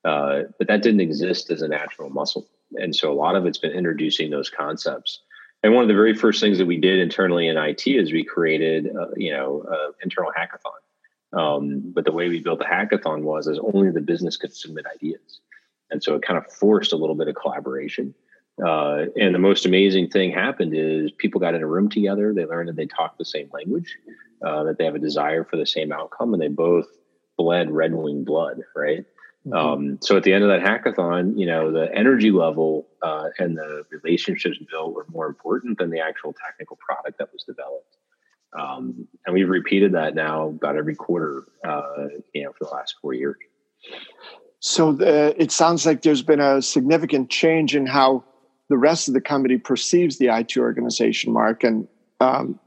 Uh, 0.05 0.43
but 0.57 0.67
that 0.69 0.81
didn't 0.81 1.01
exist 1.01 1.51
as 1.51 1.61
a 1.61 1.67
natural 1.67 2.09
muscle. 2.09 2.47
And 2.75 2.95
so 2.95 3.11
a 3.11 3.13
lot 3.13 3.35
of 3.35 3.45
it's 3.45 3.57
been 3.57 3.71
introducing 3.71 4.29
those 4.29 4.49
concepts. 4.49 5.21
And 5.61 5.73
one 5.73 5.83
of 5.83 5.87
the 5.87 5.93
very 5.93 6.15
first 6.15 6.39
things 6.39 6.57
that 6.57 6.65
we 6.65 6.77
did 6.77 6.99
internally 6.99 7.47
in 7.47 7.57
IT 7.57 7.85
is 7.85 8.11
we 8.11 8.23
created, 8.23 8.95
uh, 8.95 9.07
you 9.17 9.31
know, 9.31 9.65
uh, 9.69 9.91
internal 10.01 10.31
hackathon. 10.31 11.37
Um, 11.37 11.91
but 11.93 12.05
the 12.05 12.11
way 12.11 12.29
we 12.29 12.39
built 12.39 12.59
the 12.59 12.65
hackathon 12.65 13.21
was 13.21 13.47
is 13.47 13.59
only 13.73 13.91
the 13.91 14.01
business 14.01 14.37
could 14.37 14.55
submit 14.55 14.85
ideas, 14.93 15.41
and 15.91 16.01
so 16.01 16.15
it 16.15 16.23
kind 16.23 16.39
of 16.39 16.51
forced 16.51 16.91
a 16.91 16.95
little 16.95 17.15
bit 17.15 17.27
of 17.27 17.35
collaboration. 17.35 18.15
Uh, 18.65 19.05
and 19.15 19.33
the 19.33 19.39
most 19.39 19.65
amazing 19.65 20.09
thing 20.09 20.31
happened 20.31 20.73
is 20.75 21.11
people 21.11 21.39
got 21.39 21.53
in 21.53 21.61
a 21.61 21.67
room 21.67 21.87
together. 21.87 22.33
They 22.33 22.45
learned 22.45 22.69
that 22.69 22.75
they 22.75 22.87
talk 22.87 23.17
the 23.17 23.25
same 23.25 23.49
language, 23.53 23.95
uh, 24.43 24.63
that 24.63 24.77
they 24.77 24.85
have 24.85 24.95
a 24.95 24.99
desire 24.99 25.43
for 25.43 25.55
the 25.55 25.67
same 25.67 25.91
outcome, 25.91 26.33
and 26.33 26.41
they 26.41 26.47
both 26.47 26.87
bled 27.37 27.69
Red 27.69 27.93
Wing 27.93 28.23
blood, 28.23 28.61
right? 28.75 29.05
Mm-hmm. 29.47 29.53
Um, 29.53 29.99
so 30.01 30.17
at 30.17 30.23
the 30.23 30.33
end 30.33 30.43
of 30.43 30.49
that 30.49 30.61
hackathon, 30.61 31.39
you 31.39 31.45
know, 31.45 31.71
the 31.71 31.93
energy 31.95 32.31
level 32.31 32.87
uh, 33.01 33.29
and 33.37 33.57
the 33.57 33.83
relationships 33.89 34.57
built 34.69 34.93
were 34.93 35.05
more 35.09 35.27
important 35.27 35.77
than 35.77 35.89
the 35.89 35.99
actual 35.99 36.33
technical 36.45 36.77
product 36.77 37.17
that 37.19 37.31
was 37.31 37.43
developed. 37.43 37.97
Um, 38.57 39.07
and 39.25 39.33
we've 39.33 39.49
repeated 39.49 39.93
that 39.93 40.15
now 40.15 40.49
about 40.49 40.75
every 40.75 40.95
quarter, 40.95 41.43
uh, 41.63 42.07
you 42.33 42.43
know, 42.43 42.51
for 42.51 42.65
the 42.65 42.71
last 42.71 42.95
four 43.01 43.13
years. 43.13 43.37
So 44.59 44.91
the, 44.91 45.35
it 45.41 45.51
sounds 45.51 45.85
like 45.85 46.01
there's 46.01 46.21
been 46.21 46.41
a 46.41 46.61
significant 46.61 47.29
change 47.29 47.75
in 47.75 47.85
how 47.85 48.23
the 48.69 48.77
rest 48.77 49.07
of 49.07 49.13
the 49.13 49.21
company 49.21 49.57
perceives 49.57 50.17
the 50.17 50.27
IT 50.27 50.57
organization, 50.57 51.31
Mark. 51.31 51.63
And 51.63 51.87
um, 52.19 52.59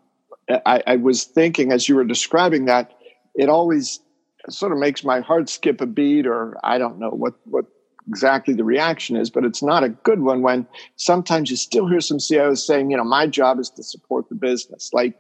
I, 0.66 0.82
I 0.86 0.96
was 0.96 1.24
thinking 1.24 1.72
as 1.72 1.88
you 1.88 1.96
were 1.96 2.04
describing 2.04 2.64
that, 2.66 2.92
it 3.34 3.48
always 3.48 4.00
sort 4.48 4.72
of 4.72 4.78
makes 4.78 5.04
my 5.04 5.20
heart 5.20 5.48
skip 5.48 5.80
a 5.80 5.86
beat, 5.86 6.26
or 6.26 6.56
I 6.64 6.78
don't 6.78 6.98
know 6.98 7.10
what 7.10 7.34
what 7.44 7.66
exactly 8.08 8.54
the 8.54 8.64
reaction 8.64 9.16
is, 9.16 9.30
but 9.30 9.44
it's 9.44 9.62
not 9.62 9.84
a 9.84 9.88
good 9.88 10.20
one 10.20 10.42
when 10.42 10.66
sometimes 10.96 11.50
you 11.50 11.56
still 11.56 11.86
hear 11.86 12.00
some 12.00 12.18
CIOs 12.18 12.58
saying, 12.58 12.90
you 12.90 12.96
know, 12.96 13.04
my 13.04 13.26
job 13.26 13.60
is 13.60 13.70
to 13.70 13.82
support 13.82 14.28
the 14.28 14.34
business. 14.34 14.90
Like 14.92 15.16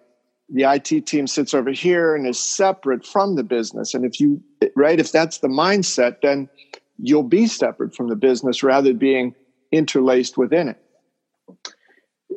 the 0.48 0.64
IT 0.64 1.06
team 1.06 1.26
sits 1.26 1.54
over 1.54 1.70
here 1.70 2.14
and 2.14 2.26
is 2.26 2.38
separate 2.38 3.06
from 3.06 3.36
the 3.36 3.44
business. 3.44 3.94
And 3.94 4.04
if 4.04 4.20
you, 4.20 4.42
right, 4.76 4.98
if 4.98 5.12
that's 5.12 5.38
the 5.38 5.48
mindset, 5.48 6.16
then 6.22 6.48
you'll 6.98 7.22
be 7.22 7.46
separate 7.46 7.94
from 7.94 8.08
the 8.08 8.16
business 8.16 8.62
rather 8.62 8.88
than 8.88 8.98
being 8.98 9.34
interlaced 9.70 10.36
within 10.36 10.68
it. 10.68 10.78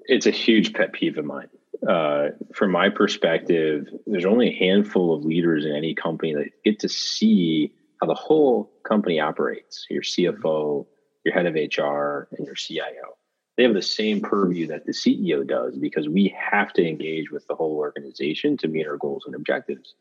It's 0.07 0.27
a 0.27 0.31
huge 0.31 0.73
pet 0.73 0.93
peeve 0.93 1.17
of 1.17 1.25
mine. 1.25 1.49
Uh, 1.87 2.29
from 2.53 2.71
my 2.71 2.89
perspective, 2.89 3.87
there's 4.07 4.25
only 4.25 4.49
a 4.49 4.57
handful 4.57 5.13
of 5.13 5.23
leaders 5.23 5.65
in 5.65 5.75
any 5.75 5.93
company 5.93 6.33
that 6.33 6.49
get 6.63 6.79
to 6.79 6.89
see 6.89 7.73
how 8.01 8.07
the 8.07 8.15
whole 8.15 8.71
company 8.83 9.19
operates 9.19 9.85
your 9.89 10.01
CFO, 10.01 10.85
your 11.23 11.33
head 11.33 11.45
of 11.45 11.53
HR, 11.53 12.27
and 12.35 12.45
your 12.45 12.55
CIO. 12.55 13.17
They 13.57 13.63
have 13.63 13.73
the 13.73 13.81
same 13.81 14.21
purview 14.21 14.67
that 14.67 14.85
the 14.85 14.91
CEO 14.91 15.47
does 15.47 15.77
because 15.77 16.09
we 16.09 16.35
have 16.37 16.73
to 16.73 16.85
engage 16.85 17.31
with 17.31 17.47
the 17.47 17.55
whole 17.55 17.77
organization 17.77 18.57
to 18.57 18.67
meet 18.67 18.87
our 18.87 18.97
goals 18.97 19.23
and 19.25 19.35
objectives. 19.35 19.95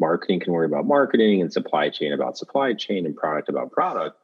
Marketing 0.00 0.40
can 0.40 0.52
worry 0.52 0.66
about 0.66 0.86
marketing 0.86 1.40
and 1.40 1.52
supply 1.52 1.88
chain 1.88 2.12
about 2.12 2.36
supply 2.36 2.74
chain 2.74 3.06
and 3.06 3.16
product 3.16 3.48
about 3.48 3.70
product. 3.70 4.18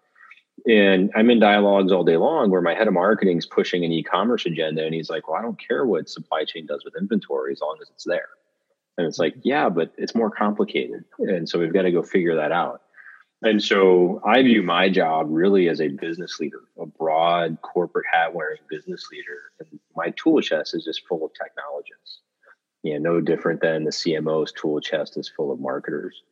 And 0.66 1.11
I'm 1.16 1.30
in 1.30 1.40
dialogues 1.40 1.90
all 1.90 2.04
day 2.04 2.16
long 2.16 2.50
where 2.50 2.61
my 2.61 2.75
head 2.75 2.87
of 2.87 2.94
marketing 2.94 3.38
is 3.38 3.47
pushing 3.47 3.85
an 3.85 3.90
e-commerce 3.90 4.47
agenda 4.47 4.85
and 4.85 4.94
he's 4.94 5.11
like, 5.11 5.28
Well, 5.28 5.37
I 5.37 5.42
don't 5.42 5.59
care 5.59 5.85
what 5.87 6.09
supply 6.09 6.44
chain 6.44 6.66
does 6.66 6.85
with 6.85 6.94
inventory 6.97 7.52
as 7.52 7.61
long 7.61 7.78
as 7.82 7.90
it's 7.90 8.04
there. 8.04 8.28
And 8.99 9.06
it's 9.06 9.18
like, 9.18 9.35
yeah, 9.42 9.68
but 9.68 9.92
it's 9.97 10.14
more 10.14 10.30
complicated. 10.30 11.04
And 11.18 11.49
so 11.49 11.59
we've 11.59 11.73
got 11.73 11.82
to 11.82 11.92
go 11.92 12.02
figure 12.02 12.37
that 12.37 12.52
out. 12.52 12.82
And 13.42 13.61
so 13.61 14.21
I 14.25 14.42
view 14.42 14.62
my 14.62 14.88
job 14.88 15.26
really 15.28 15.68
as 15.68 15.80
a 15.80 15.88
business 15.88 16.38
leader, 16.38 16.61
a 16.78 16.87
broad 16.87 17.59
corporate 17.62 18.06
hat 18.11 18.35
wearing 18.35 18.61
business 18.71 19.09
leader. 19.11 19.50
And 19.59 19.80
my 19.97 20.12
tool 20.16 20.40
chest 20.40 20.75
is 20.75 20.85
just 20.85 21.06
full 21.09 21.25
of 21.25 21.32
technologists. 21.35 22.21
You 22.85 22.99
know, 22.99 23.14
no 23.14 23.21
different 23.21 23.61
than 23.61 23.85
the 23.85 23.90
CMO's 23.90 24.52
tool 24.52 24.80
chest 24.80 25.16
is 25.16 25.28
full 25.28 25.50
of 25.50 25.59
marketers. 25.59 26.23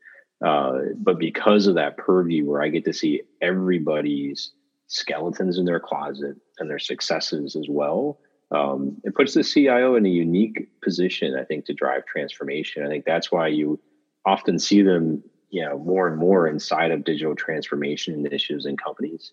Uh, 0.44 0.78
but 0.96 1.18
because 1.18 1.66
of 1.66 1.74
that 1.74 1.96
purview 1.96 2.46
where 2.46 2.62
I 2.62 2.68
get 2.68 2.84
to 2.86 2.92
see 2.92 3.22
everybody's 3.42 4.52
skeletons 4.86 5.58
in 5.58 5.66
their 5.66 5.80
closet 5.80 6.36
and 6.58 6.70
their 6.70 6.78
successes 6.78 7.56
as 7.56 7.66
well, 7.68 8.18
um, 8.50 8.96
it 9.04 9.14
puts 9.14 9.34
the 9.34 9.44
CIO 9.44 9.94
in 9.94 10.06
a 10.06 10.10
unique 10.10 10.68
position, 10.82 11.36
I 11.38 11.44
think, 11.44 11.66
to 11.66 11.74
drive 11.74 12.06
transformation. 12.06 12.84
I 12.84 12.88
think 12.88 13.04
that's 13.04 13.30
why 13.30 13.48
you 13.48 13.78
often 14.26 14.58
see 14.58 14.82
them 14.82 15.22
you 15.50 15.62
know 15.62 15.78
more 15.78 16.08
and 16.08 16.16
more 16.16 16.46
inside 16.46 16.90
of 16.90 17.04
digital 17.04 17.34
transformation 17.34 18.14
initiatives 18.14 18.66
in 18.66 18.76
companies. 18.76 19.32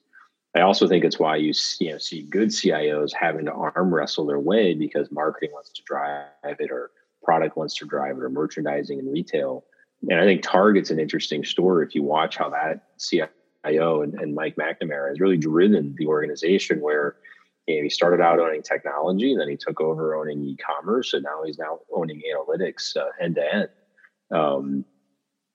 I 0.55 0.61
also 0.61 0.87
think 0.87 1.05
it's 1.05 1.19
why 1.19 1.37
you 1.37 1.53
you 1.79 1.91
know 1.91 1.97
see 1.97 2.23
good 2.23 2.49
CIOs 2.49 3.13
having 3.13 3.45
to 3.45 3.53
arm 3.53 3.93
wrestle 3.93 4.25
their 4.25 4.39
way 4.39 4.73
because 4.73 5.11
marketing 5.11 5.51
wants 5.53 5.69
to 5.71 5.83
drive 5.83 6.25
it 6.43 6.71
or 6.71 6.91
product 7.23 7.57
wants 7.57 7.75
to 7.75 7.85
drive 7.85 8.17
it 8.17 8.23
or 8.23 8.29
merchandising 8.29 8.99
and 8.99 9.11
retail. 9.11 9.65
And 10.09 10.19
I 10.19 10.23
think 10.23 10.43
Target's 10.43 10.91
an 10.91 10.99
interesting 10.99 11.43
story 11.43 11.85
if 11.85 11.95
you 11.95 12.03
watch 12.03 12.37
how 12.37 12.49
that 12.49 12.89
CIO 12.99 14.01
and, 14.01 14.13
and 14.15 14.35
Mike 14.35 14.55
McNamara 14.55 15.09
has 15.09 15.19
really 15.19 15.37
driven 15.37 15.95
the 15.97 16.07
organization 16.07 16.81
where 16.81 17.15
you 17.67 17.77
know, 17.77 17.83
he 17.83 17.89
started 17.89 18.21
out 18.21 18.39
owning 18.39 18.61
technology 18.61 19.31
and 19.31 19.41
then 19.41 19.49
he 19.49 19.57
took 19.57 19.81
over 19.81 20.15
owning 20.15 20.43
e-commerce 20.43 21.13
and 21.13 21.23
now 21.23 21.43
he's 21.43 21.57
now 21.57 21.79
owning 21.93 22.21
analytics 22.31 22.95
end 23.19 23.35
to 23.35 23.53
end. 23.53 23.69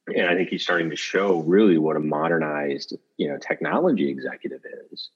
And 0.09 0.29
I 0.29 0.35
think 0.35 0.49
he's 0.49 0.63
starting 0.63 0.91
to 0.91 0.97
show 0.97 1.41
really 1.43 1.79
what 1.79 1.97
a 1.97 2.01
modernized, 2.01 2.97
you 3.19 3.29
know, 3.29 3.39
technology 3.39 4.09
executive 4.09 4.61
is. 4.91 5.11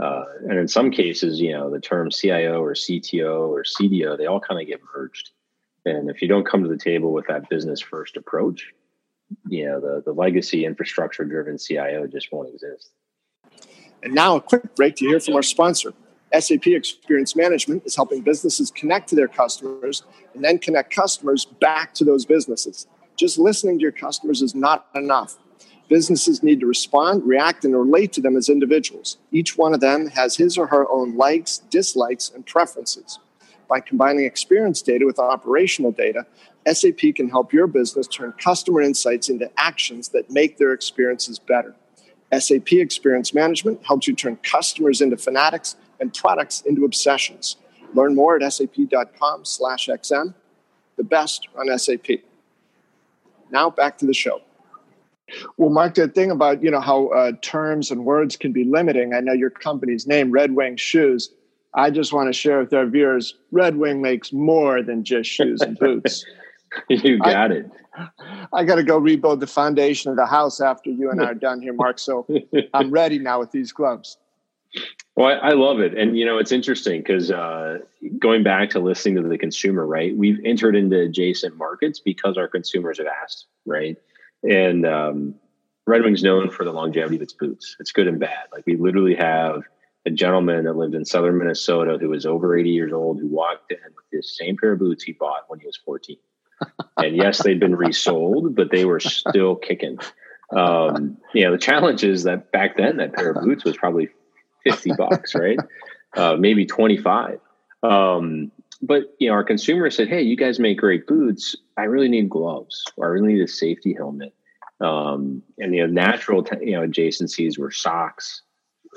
Uh, 0.00 0.24
and 0.48 0.58
in 0.58 0.68
some 0.68 0.90
cases, 0.90 1.40
you 1.40 1.52
know, 1.52 1.68
the 1.68 1.80
term 1.80 2.10
CIO 2.10 2.62
or 2.62 2.74
CTO 2.74 3.48
or 3.48 3.64
CDO, 3.64 4.16
they 4.16 4.26
all 4.26 4.40
kind 4.40 4.60
of 4.60 4.66
get 4.66 4.80
merged. 4.94 5.30
And 5.86 6.10
if 6.10 6.20
you 6.20 6.28
don't 6.28 6.46
come 6.46 6.62
to 6.62 6.68
the 6.68 6.76
table 6.76 7.12
with 7.12 7.26
that 7.28 7.48
business 7.48 7.80
first 7.80 8.16
approach, 8.16 8.72
you 9.48 9.66
know, 9.66 9.80
the, 9.80 10.02
the 10.04 10.12
legacy 10.12 10.64
infrastructure 10.64 11.24
driven 11.24 11.58
CIO 11.58 12.06
just 12.06 12.32
won't 12.32 12.52
exist. 12.52 12.90
And 14.02 14.14
now 14.14 14.36
a 14.36 14.40
quick 14.40 14.74
break 14.74 14.96
to 14.96 15.06
hear 15.06 15.20
from 15.20 15.34
our 15.34 15.42
sponsor. 15.42 15.92
SAP 16.38 16.68
Experience 16.68 17.34
Management 17.34 17.84
is 17.84 17.96
helping 17.96 18.22
businesses 18.22 18.70
connect 18.70 19.08
to 19.08 19.16
their 19.16 19.28
customers 19.28 20.04
and 20.34 20.44
then 20.44 20.58
connect 20.58 20.94
customers 20.94 21.44
back 21.44 21.92
to 21.94 22.04
those 22.04 22.24
businesses. 22.24 22.86
Just 23.16 23.38
listening 23.38 23.78
to 23.78 23.82
your 23.82 23.92
customers 23.92 24.40
is 24.40 24.54
not 24.54 24.86
enough. 24.94 25.36
Businesses 25.88 26.42
need 26.42 26.60
to 26.60 26.66
respond, 26.66 27.26
react, 27.26 27.64
and 27.64 27.76
relate 27.76 28.12
to 28.12 28.20
them 28.20 28.36
as 28.36 28.48
individuals. 28.48 29.18
Each 29.32 29.58
one 29.58 29.74
of 29.74 29.80
them 29.80 30.06
has 30.06 30.36
his 30.36 30.56
or 30.56 30.68
her 30.68 30.88
own 30.88 31.16
likes, 31.16 31.58
dislikes, 31.58 32.30
and 32.32 32.46
preferences. 32.46 33.18
By 33.70 33.78
combining 33.78 34.24
experience 34.24 34.82
data 34.82 35.06
with 35.06 35.20
operational 35.20 35.92
data, 35.92 36.26
SAP 36.70 37.14
can 37.14 37.30
help 37.30 37.52
your 37.52 37.68
business 37.68 38.08
turn 38.08 38.32
customer 38.32 38.82
insights 38.82 39.28
into 39.28 39.48
actions 39.56 40.08
that 40.08 40.28
make 40.28 40.58
their 40.58 40.72
experiences 40.72 41.38
better. 41.38 41.76
SAP 42.36 42.72
Experience 42.72 43.32
Management 43.32 43.86
helps 43.86 44.08
you 44.08 44.14
turn 44.16 44.36
customers 44.42 45.00
into 45.00 45.16
fanatics 45.16 45.76
and 46.00 46.12
products 46.12 46.62
into 46.62 46.84
obsessions. 46.84 47.56
Learn 47.94 48.16
more 48.16 48.34
at 48.34 48.52
sap.com/xm. 48.52 50.34
The 50.96 51.04
best 51.04 51.48
on 51.56 51.78
SAP. 51.78 52.24
Now 53.52 53.70
back 53.70 53.98
to 53.98 54.06
the 54.06 54.14
show. 54.14 54.42
Well, 55.56 55.70
Mark, 55.70 55.94
the 55.94 56.08
thing 56.08 56.32
about 56.32 56.60
you 56.60 56.72
know 56.72 56.80
how 56.80 57.06
uh, 57.08 57.32
terms 57.40 57.92
and 57.92 58.04
words 58.04 58.36
can 58.36 58.50
be 58.50 58.64
limiting. 58.64 59.14
I 59.14 59.20
know 59.20 59.32
your 59.32 59.50
company's 59.50 60.08
name, 60.08 60.32
Red 60.32 60.50
Wing 60.52 60.76
Shoes. 60.76 61.30
I 61.74 61.90
just 61.90 62.12
want 62.12 62.28
to 62.28 62.32
share 62.32 62.58
with 62.58 62.72
our 62.72 62.86
viewers, 62.86 63.34
Red 63.52 63.76
Wing 63.76 64.02
makes 64.02 64.32
more 64.32 64.82
than 64.82 65.04
just 65.04 65.30
shoes 65.30 65.60
and 65.60 65.78
boots. 65.78 66.24
you 66.88 67.18
got 67.18 67.52
I, 67.52 67.54
it. 67.54 67.70
I 68.52 68.64
got 68.64 68.76
to 68.76 68.82
go 68.82 68.98
rebuild 68.98 69.40
the 69.40 69.46
foundation 69.46 70.10
of 70.10 70.16
the 70.16 70.26
house 70.26 70.60
after 70.60 70.90
you 70.90 71.10
and 71.10 71.20
I 71.20 71.26
are 71.26 71.34
done 71.34 71.60
here, 71.60 71.72
Mark. 71.72 71.98
So 71.98 72.26
I'm 72.74 72.90
ready 72.90 73.18
now 73.18 73.40
with 73.40 73.52
these 73.52 73.72
gloves. 73.72 74.16
Well, 75.16 75.28
I, 75.28 75.50
I 75.50 75.50
love 75.50 75.80
it, 75.80 75.98
and 75.98 76.16
you 76.16 76.24
know 76.24 76.38
it's 76.38 76.52
interesting 76.52 77.00
because 77.00 77.30
uh, 77.30 77.78
going 78.18 78.44
back 78.44 78.70
to 78.70 78.80
listening 78.80 79.20
to 79.22 79.28
the 79.28 79.36
consumer, 79.36 79.84
right? 79.84 80.16
We've 80.16 80.38
entered 80.44 80.76
into 80.76 81.00
adjacent 81.00 81.56
markets 81.56 81.98
because 81.98 82.38
our 82.38 82.46
consumers 82.46 82.98
have 82.98 83.08
asked, 83.08 83.46
right? 83.66 83.96
And 84.48 84.86
um, 84.86 85.34
Red 85.86 86.02
Wing's 86.02 86.22
known 86.22 86.50
for 86.50 86.64
the 86.64 86.72
longevity 86.72 87.16
of 87.16 87.22
its 87.22 87.32
boots. 87.32 87.76
It's 87.80 87.90
good 87.90 88.06
and 88.06 88.20
bad. 88.20 88.46
Like 88.52 88.64
we 88.66 88.76
literally 88.76 89.16
have 89.16 89.64
a 90.06 90.10
gentleman 90.10 90.64
that 90.64 90.76
lived 90.76 90.94
in 90.94 91.04
southern 91.04 91.38
Minnesota 91.38 91.98
who 92.00 92.08
was 92.08 92.24
over 92.24 92.56
80 92.56 92.70
years 92.70 92.92
old 92.92 93.20
who 93.20 93.28
walked 93.28 93.70
in 93.70 93.78
with 93.84 94.04
the 94.10 94.22
same 94.22 94.56
pair 94.56 94.72
of 94.72 94.78
boots 94.78 95.04
he 95.04 95.12
bought 95.12 95.44
when 95.48 95.60
he 95.60 95.66
was 95.66 95.78
14. 95.84 96.16
and 96.98 97.16
yes, 97.16 97.42
they'd 97.42 97.60
been 97.60 97.76
resold, 97.76 98.54
but 98.54 98.70
they 98.70 98.84
were 98.84 99.00
still 99.00 99.56
kicking. 99.56 99.98
Um, 100.56 101.16
you 101.34 101.44
know, 101.44 101.52
the 101.52 101.58
challenge 101.58 102.02
is 102.04 102.24
that 102.24 102.50
back 102.52 102.76
then 102.76 102.96
that 102.96 103.14
pair 103.14 103.30
of 103.30 103.44
boots 103.44 103.64
was 103.64 103.76
probably 103.76 104.08
50 104.64 104.92
bucks, 104.96 105.34
right? 105.34 105.58
Uh, 106.16 106.36
maybe 106.36 106.66
25. 106.66 107.38
Um, 107.82 108.50
but 108.82 109.14
you 109.18 109.28
know, 109.28 109.34
our 109.34 109.44
consumer 109.44 109.90
said, 109.90 110.08
"Hey, 110.08 110.22
you 110.22 110.36
guys 110.36 110.58
make 110.58 110.78
great 110.78 111.06
boots. 111.06 111.54
I 111.76 111.82
really 111.82 112.08
need 112.08 112.30
gloves, 112.30 112.82
or 112.96 113.06
I 113.06 113.10
really 113.10 113.34
need 113.34 113.42
a 113.42 113.48
safety 113.48 113.94
helmet." 113.94 114.34
Um, 114.80 115.42
and 115.58 115.72
the 115.74 115.86
natural, 115.86 116.42
t- 116.42 116.56
you 116.62 116.72
know, 116.72 116.86
adjacencies 116.86 117.58
were 117.58 117.70
socks, 117.70 118.42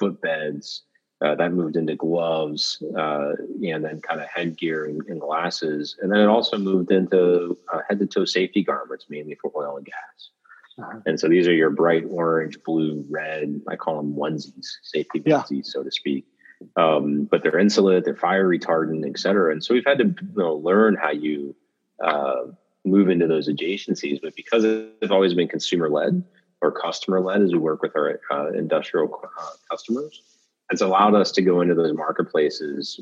footbeds. 0.01 0.81
Uh, 1.23 1.35
that 1.35 1.53
moved 1.53 1.77
into 1.77 1.95
gloves, 1.95 2.83
uh, 2.97 3.31
and 3.63 3.85
then 3.85 4.01
kind 4.01 4.19
of 4.19 4.27
headgear 4.27 4.85
and, 4.85 5.01
and, 5.07 5.21
glasses, 5.21 5.95
and 6.01 6.11
then 6.11 6.19
it 6.19 6.27
also 6.27 6.57
moved 6.57 6.91
into 6.91 7.57
uh, 7.71 7.79
head-to-toe 7.87 8.25
safety 8.25 8.61
garments, 8.61 9.05
mainly 9.09 9.35
for 9.41 9.49
oil 9.55 9.77
and 9.77 9.85
gas. 9.85 10.29
Uh-huh. 10.79 10.99
And 11.05 11.19
so 11.19 11.29
these 11.29 11.47
are 11.47 11.53
your 11.53 11.69
bright 11.69 12.03
orange, 12.09 12.57
blue, 12.65 13.05
red. 13.09 13.61
I 13.69 13.75
call 13.77 13.97
them 13.97 14.15
onesies, 14.15 14.67
safety 14.81 15.21
onesies, 15.21 15.49
yeah. 15.51 15.61
so 15.63 15.83
to 15.83 15.91
speak. 15.91 16.25
Um, 16.75 17.25
but 17.31 17.41
they're 17.43 17.59
insulate, 17.59 18.03
they're 18.05 18.15
fire 18.15 18.47
retardant, 18.47 19.07
et 19.07 19.17
cetera. 19.17 19.51
And 19.51 19.63
so 19.63 19.73
we've 19.73 19.85
had 19.85 19.99
to 19.99 20.05
you 20.05 20.15
know, 20.35 20.55
learn 20.55 20.95
how 20.95 21.11
you 21.11 21.55
uh, 22.03 22.47
move 22.83 23.09
into 23.09 23.27
those 23.27 23.47
adjacencies. 23.47 24.19
But 24.21 24.35
because 24.35 24.63
it's 24.65 25.11
always 25.11 25.33
been 25.33 25.47
consumer 25.47 25.89
led 25.89 26.23
or 26.61 26.71
customer 26.71 27.21
led 27.21 27.41
as 27.41 27.51
we 27.51 27.59
work 27.59 27.81
with 27.81 27.95
our 27.95 28.19
uh, 28.31 28.51
industrial 28.51 29.21
uh, 29.39 29.51
customers, 29.69 30.21
it's 30.73 30.81
allowed 30.81 31.15
us 31.15 31.31
to 31.33 31.41
go 31.41 31.61
into 31.61 31.75
those 31.75 31.93
marketplaces 31.93 32.99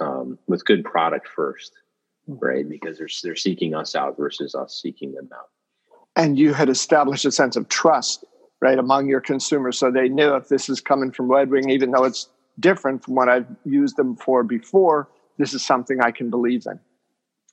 um, 0.00 0.38
with 0.46 0.64
good 0.66 0.84
product 0.84 1.28
first, 1.28 1.72
hmm. 2.26 2.34
right? 2.40 2.68
Because 2.68 2.98
they're, 2.98 3.08
they're 3.22 3.36
seeking 3.36 3.74
us 3.74 3.94
out 3.94 4.16
versus 4.18 4.54
us 4.54 4.80
seeking 4.82 5.14
them 5.14 5.30
out 5.34 5.48
and 6.16 6.38
you 6.38 6.54
had 6.54 6.68
established 6.68 7.24
a 7.24 7.30
sense 7.30 7.56
of 7.56 7.68
trust 7.68 8.24
right 8.60 8.78
among 8.78 9.06
your 9.06 9.20
consumers 9.20 9.78
so 9.78 9.90
they 9.90 10.08
knew 10.08 10.34
if 10.34 10.48
this 10.48 10.68
is 10.68 10.80
coming 10.80 11.12
from 11.12 11.30
red 11.30 11.50
wing 11.50 11.68
even 11.70 11.90
though 11.90 12.04
it's 12.04 12.28
different 12.58 13.04
from 13.04 13.14
what 13.14 13.28
i've 13.28 13.46
used 13.64 13.96
them 13.96 14.16
for 14.16 14.42
before 14.42 15.08
this 15.38 15.52
is 15.52 15.64
something 15.64 16.00
i 16.00 16.10
can 16.10 16.30
believe 16.30 16.64
in 16.66 16.80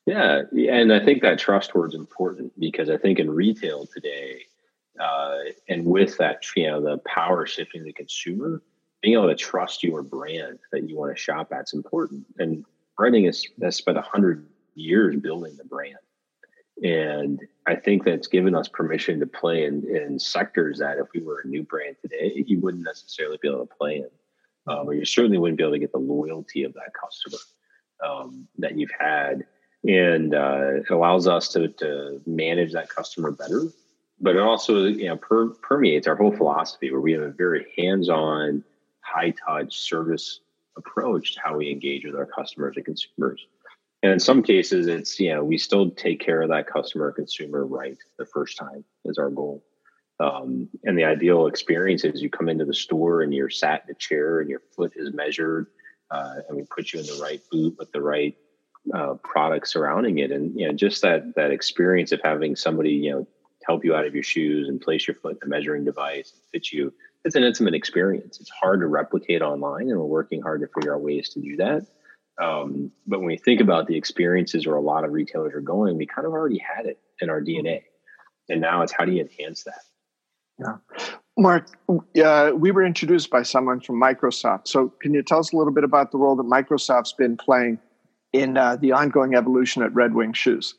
yeah 0.05 0.43
and 0.71 0.93
i 0.93 1.03
think 1.03 1.21
that 1.21 1.37
trust 1.37 1.75
word 1.75 1.89
is 1.89 1.95
important 1.95 2.57
because 2.59 2.89
i 2.89 2.97
think 2.97 3.19
in 3.19 3.29
retail 3.29 3.85
today 3.93 4.41
Uh, 4.99 5.37
and 5.69 5.85
with 5.85 6.17
that, 6.19 6.43
you 6.55 6.67
know, 6.67 6.79
the 6.79 6.99
power 6.99 7.47
shifting 7.47 7.81
to 7.81 7.85
the 7.85 7.93
consumer, 7.93 8.61
being 9.03 9.15
able 9.15 9.27
to 9.27 9.35
trust 9.35 9.83
your 9.83 10.01
brand 10.01 10.57
that 10.71 10.89
you 10.89 10.97
want 10.97 11.15
to 11.15 11.21
shop 11.21 11.51
at 11.51 11.65
is 11.65 11.73
important. 11.73 12.25
And 12.39 12.65
Red 12.97 13.11
Wing 13.11 13.25
has, 13.25 13.45
has 13.61 13.75
spent 13.75 13.97
a 13.97 14.01
hundred 14.01 14.47
years 14.75 15.17
building 15.17 15.55
the 15.57 15.65
brand. 15.65 15.97
And 16.81 17.39
I 17.67 17.75
think 17.75 18.05
that's 18.05 18.27
given 18.27 18.55
us 18.55 18.69
permission 18.69 19.19
to 19.19 19.27
play 19.27 19.65
in, 19.65 19.83
in 19.95 20.17
sectors 20.17 20.79
that 20.79 20.97
if 20.97 21.07
we 21.13 21.21
were 21.21 21.41
a 21.43 21.47
new 21.47 21.63
brand 21.63 21.97
today, 22.01 22.43
you 22.47 22.61
wouldn't 22.61 22.85
necessarily 22.85 23.37
be 23.41 23.49
able 23.49 23.67
to 23.67 23.75
play 23.75 23.97
in. 23.97 24.09
Um, 24.65 24.87
or 24.87 24.93
you 24.93 25.03
certainly 25.03 25.37
wouldn't 25.37 25.57
be 25.57 25.63
able 25.63 25.73
to 25.73 25.79
get 25.79 25.91
the 25.91 25.99
loyalty 25.99 26.63
of 26.63 26.73
that 26.73 26.93
customer 26.99 27.37
um, 28.03 28.47
that 28.57 28.79
you've 28.79 28.89
had. 28.97 29.45
And 29.85 30.33
uh, 30.33 30.75
it 30.75 30.89
allows 30.89 31.27
us 31.27 31.49
to, 31.49 31.67
to 31.67 32.21
manage 32.25 32.71
that 32.71 32.87
customer 32.87 33.31
better. 33.31 33.63
But 34.21 34.37
it 34.37 34.41
also 34.41 34.85
you 34.85 35.07
know, 35.07 35.17
per, 35.17 35.49
permeates 35.49 36.07
our 36.07 36.15
whole 36.15 36.31
philosophy 36.31 36.89
where 36.89 37.01
we 37.01 37.11
have 37.11 37.23
a 37.23 37.31
very 37.31 37.67
hands 37.77 38.07
on, 38.07 38.63
high 39.13 39.31
touch 39.31 39.77
service 39.77 40.39
approach 40.77 41.35
to 41.35 41.41
how 41.43 41.57
we 41.57 41.71
engage 41.71 42.05
with 42.05 42.15
our 42.15 42.25
customers 42.25 42.75
and 42.75 42.85
consumers. 42.85 43.45
And 44.01 44.11
in 44.11 44.19
some 44.19 44.43
cases, 44.43 44.87
it's, 44.87 45.19
you 45.19 45.33
know, 45.33 45.43
we 45.43 45.57
still 45.57 45.89
take 45.91 46.19
care 46.19 46.41
of 46.41 46.49
that 46.49 46.67
customer 46.67 47.11
consumer 47.11 47.65
right 47.65 47.97
the 48.17 48.25
first 48.25 48.57
time 48.57 48.83
is 49.05 49.17
our 49.17 49.29
goal. 49.29 49.63
Um, 50.19 50.69
and 50.83 50.97
the 50.97 51.05
ideal 51.05 51.47
experience 51.47 52.03
is 52.03 52.21
you 52.21 52.29
come 52.29 52.49
into 52.49 52.65
the 52.65 52.73
store 52.73 53.21
and 53.21 53.33
you're 53.33 53.49
sat 53.49 53.83
in 53.85 53.91
a 53.91 53.97
chair 53.97 54.41
and 54.41 54.49
your 54.49 54.61
foot 54.75 54.93
is 54.95 55.13
measured 55.13 55.67
uh, 56.11 56.35
and 56.47 56.57
we 56.57 56.63
put 56.63 56.93
you 56.93 56.99
in 56.99 57.05
the 57.05 57.19
right 57.21 57.41
boot 57.51 57.75
with 57.79 57.91
the 57.91 58.01
right 58.01 58.35
uh, 58.93 59.15
product 59.23 59.67
surrounding 59.67 60.19
it. 60.19 60.31
And, 60.31 60.59
you 60.59 60.67
know, 60.67 60.73
just 60.73 61.01
that, 61.01 61.35
that 61.35 61.51
experience 61.51 62.11
of 62.11 62.19
having 62.23 62.55
somebody, 62.55 62.91
you 62.91 63.11
know, 63.11 63.27
help 63.65 63.85
you 63.85 63.95
out 63.95 64.05
of 64.05 64.13
your 64.13 64.23
shoes 64.23 64.67
and 64.67 64.81
place 64.81 65.07
your 65.07 65.15
foot 65.15 65.33
in 65.33 65.39
the 65.41 65.47
measuring 65.47 65.85
device 65.85 66.33
and 66.33 66.41
fit 66.51 66.71
you. 66.71 66.93
It's 67.25 67.35
an 67.35 67.43
intimate 67.43 67.73
experience. 67.73 68.39
It's 68.39 68.49
hard 68.49 68.81
to 68.81 68.87
replicate 68.87 69.41
online 69.41 69.89
and 69.89 69.97
we're 69.97 70.05
working 70.05 70.41
hard 70.41 70.61
to 70.61 70.67
figure 70.67 70.95
out 70.95 71.01
ways 71.01 71.29
to 71.29 71.41
do 71.41 71.55
that. 71.57 71.85
Um, 72.41 72.91
but 73.05 73.19
when 73.19 73.27
we 73.27 73.37
think 73.37 73.61
about 73.61 73.87
the 73.87 73.95
experiences 73.95 74.65
where 74.65 74.75
a 74.75 74.81
lot 74.81 75.05
of 75.05 75.11
retailers 75.11 75.53
are 75.53 75.61
going, 75.61 75.97
we 75.97 76.05
kind 76.05 76.25
of 76.25 76.33
already 76.33 76.57
had 76.57 76.85
it 76.85 76.99
in 77.21 77.29
our 77.29 77.41
DNA. 77.41 77.83
And 78.49 78.59
now 78.59 78.81
it's 78.81 78.91
how 78.91 79.05
do 79.05 79.11
you 79.11 79.21
enhance 79.21 79.63
that? 79.63 79.81
Yeah. 80.59 80.77
Mark, 81.37 81.67
uh, 82.23 82.51
we 82.55 82.71
were 82.71 82.83
introduced 82.83 83.29
by 83.29 83.41
someone 83.41 83.79
from 83.79 83.99
Microsoft. 83.99 84.67
So, 84.67 84.89
can 85.01 85.13
you 85.13 85.23
tell 85.23 85.39
us 85.39 85.51
a 85.51 85.57
little 85.57 85.73
bit 85.73 85.83
about 85.83 86.11
the 86.11 86.17
role 86.17 86.35
that 86.35 86.43
Microsoft's 86.43 87.13
been 87.13 87.37
playing 87.37 87.79
in 88.33 88.57
uh, 88.57 88.75
the 88.75 88.91
ongoing 88.91 89.33
evolution 89.33 89.81
at 89.81 89.93
Red 89.95 90.13
Wing 90.13 90.33
Shoes? 90.33 90.75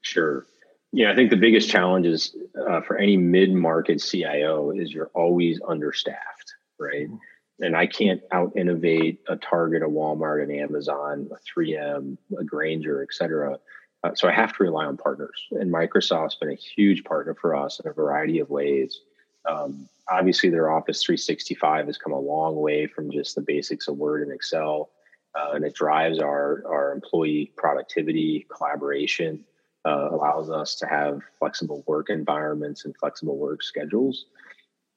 Sure. 0.00 0.46
Yeah, 0.94 1.10
I 1.10 1.14
think 1.14 1.30
the 1.30 1.36
biggest 1.36 1.68
challenge 1.68 2.06
is 2.06 2.36
uh, 2.68 2.80
for 2.82 2.96
any 2.96 3.16
mid 3.16 3.52
market 3.52 3.98
CIO 3.98 4.70
is 4.70 4.92
you're 4.92 5.10
always 5.14 5.60
understaffed, 5.66 6.54
right? 6.78 7.08
Mm-hmm 7.08 7.16
and 7.60 7.76
I 7.76 7.86
can't 7.86 8.20
out 8.32 8.56
innovate 8.56 9.20
a 9.28 9.36
Target, 9.36 9.82
a 9.82 9.86
Walmart, 9.86 10.42
an 10.42 10.50
Amazon, 10.50 11.28
a 11.30 11.36
3M, 11.60 12.16
a 12.38 12.44
Grainger, 12.44 13.02
et 13.02 13.14
cetera. 13.14 13.58
Uh, 14.02 14.14
so 14.14 14.28
I 14.28 14.32
have 14.32 14.54
to 14.56 14.64
rely 14.64 14.86
on 14.86 14.96
partners. 14.96 15.46
And 15.52 15.72
Microsoft's 15.72 16.34
been 16.34 16.50
a 16.50 16.54
huge 16.54 17.04
partner 17.04 17.34
for 17.34 17.54
us 17.54 17.80
in 17.80 17.88
a 17.88 17.92
variety 17.92 18.40
of 18.40 18.50
ways. 18.50 19.00
Um, 19.48 19.88
obviously, 20.10 20.50
their 20.50 20.70
Office 20.70 21.02
365 21.04 21.86
has 21.86 21.96
come 21.96 22.12
a 22.12 22.18
long 22.18 22.56
way 22.56 22.86
from 22.86 23.10
just 23.10 23.34
the 23.34 23.40
basics 23.40 23.88
of 23.88 23.96
Word 23.96 24.22
and 24.22 24.32
Excel, 24.32 24.90
uh, 25.34 25.52
and 25.54 25.64
it 25.64 25.74
drives 25.74 26.18
our, 26.18 26.62
our 26.66 26.92
employee 26.92 27.52
productivity, 27.56 28.46
collaboration, 28.54 29.44
uh, 29.86 30.08
allows 30.10 30.50
us 30.50 30.74
to 30.76 30.86
have 30.86 31.20
flexible 31.38 31.84
work 31.86 32.10
environments 32.10 32.84
and 32.84 32.96
flexible 32.96 33.36
work 33.36 33.62
schedules. 33.62 34.26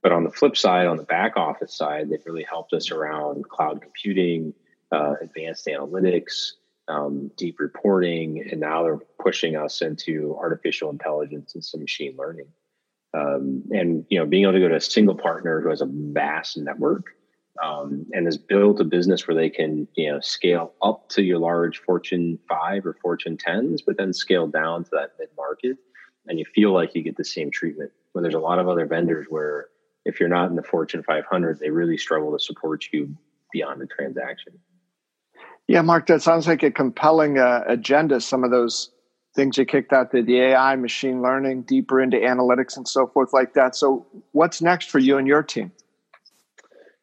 But 0.04 0.12
on 0.12 0.24
the 0.24 0.32
flip 0.32 0.56
side, 0.56 0.88
on 0.88 0.98
the 0.98 1.04
back 1.04 1.36
office 1.36 1.76
side, 1.76 2.10
they've 2.10 2.26
really 2.26 2.46
helped 2.50 2.74
us 2.74 2.92
around 2.92 3.50
cloud 3.50 3.82
computing, 3.82 4.54
uh, 4.92 5.16
advanced 5.22 5.66
analytics, 5.66 6.52
um, 6.88 7.32
deep 7.36 7.60
reporting, 7.60 8.48
and 8.50 8.62
now 8.62 8.84
they're 8.84 9.00
pushing 9.22 9.56
us 9.56 9.82
into 9.82 10.38
artificial 10.40 10.90
intelligence 10.90 11.56
and 11.56 11.66
some 11.66 11.82
machine 11.82 12.16
learning. 12.18 12.48
Um, 13.14 13.64
and 13.72 14.06
you 14.10 14.20
know, 14.20 14.26
being 14.26 14.44
able 14.44 14.54
to 14.54 14.60
go 14.60 14.70
to 14.70 14.76
a 14.76 14.82
single 14.82 15.16
partner 15.16 15.60
who 15.60 15.70
has 15.70 15.82
a 15.82 15.90
vast 15.90 16.58
network 16.58 17.17
um, 17.64 18.06
and 18.14 18.26
has 18.26 18.38
built 18.38 18.80
a 18.80 18.84
business 18.84 19.28
where 19.28 19.36
they 19.36 19.50
can 19.50 19.88
you 19.96 20.12
know 20.12 20.20
scale 20.20 20.74
up 20.82 21.10
to 21.10 21.24
your 21.24 21.40
large 21.40 21.80
Fortune 21.80 22.40
five 22.48 22.86
or 22.86 22.98
Fortune 23.02 23.38
tens, 23.38 23.82
but 23.82 23.98
then 23.98 24.14
scale 24.14 24.48
down 24.48 24.84
to 24.86 24.90
that 24.92 25.12
mid 25.20 25.30
market, 25.38 25.78
and 26.28 26.40
you 26.40 26.46
feel 26.54 26.74
like 26.74 26.96
you 26.96 27.02
get 27.02 27.18
the 27.18 27.26
same 27.26 27.52
treatment. 27.52 27.92
When 28.14 28.24
there's 28.24 28.36
a 28.36 28.40
lot 28.40 28.60
of 28.60 28.68
other 28.68 28.86
vendors 28.86 29.28
where 29.30 29.68
if 30.06 30.20
you're 30.20 30.30
not 30.30 30.50
in 30.50 30.56
the 30.56 30.64
Fortune 30.64 31.04
500, 31.04 31.60
they 31.60 31.70
really 31.70 31.98
struggle 31.98 32.32
to 32.32 32.40
support 32.40 32.86
you 32.94 33.16
beyond 33.52 33.82
the 33.82 33.88
transaction. 33.88 34.54
Yeah, 35.68 35.82
Mark, 35.82 36.08
that 36.08 36.22
sounds 36.22 36.48
like 36.48 36.64
a 36.64 36.72
compelling 36.72 37.38
uh, 37.38 37.64
agenda. 37.68 38.22
Some 38.22 38.46
of 38.46 38.52
those 38.52 38.90
things 39.36 39.58
you 39.58 39.66
kicked 39.66 39.92
out 39.92 40.12
the, 40.12 40.22
the 40.22 40.40
AI, 40.40 40.76
machine 40.78 41.22
learning, 41.22 41.64
deeper 41.64 42.02
into 42.02 42.18
analytics 42.18 42.78
and 42.78 42.88
so 42.88 43.06
forth 43.08 43.34
like 43.34 43.54
that. 43.54 43.76
So, 43.76 44.08
what's 44.32 44.62
next 44.62 44.90
for 44.90 45.00
you 45.00 45.18
and 45.18 45.28
your 45.28 45.44
team? 45.44 45.72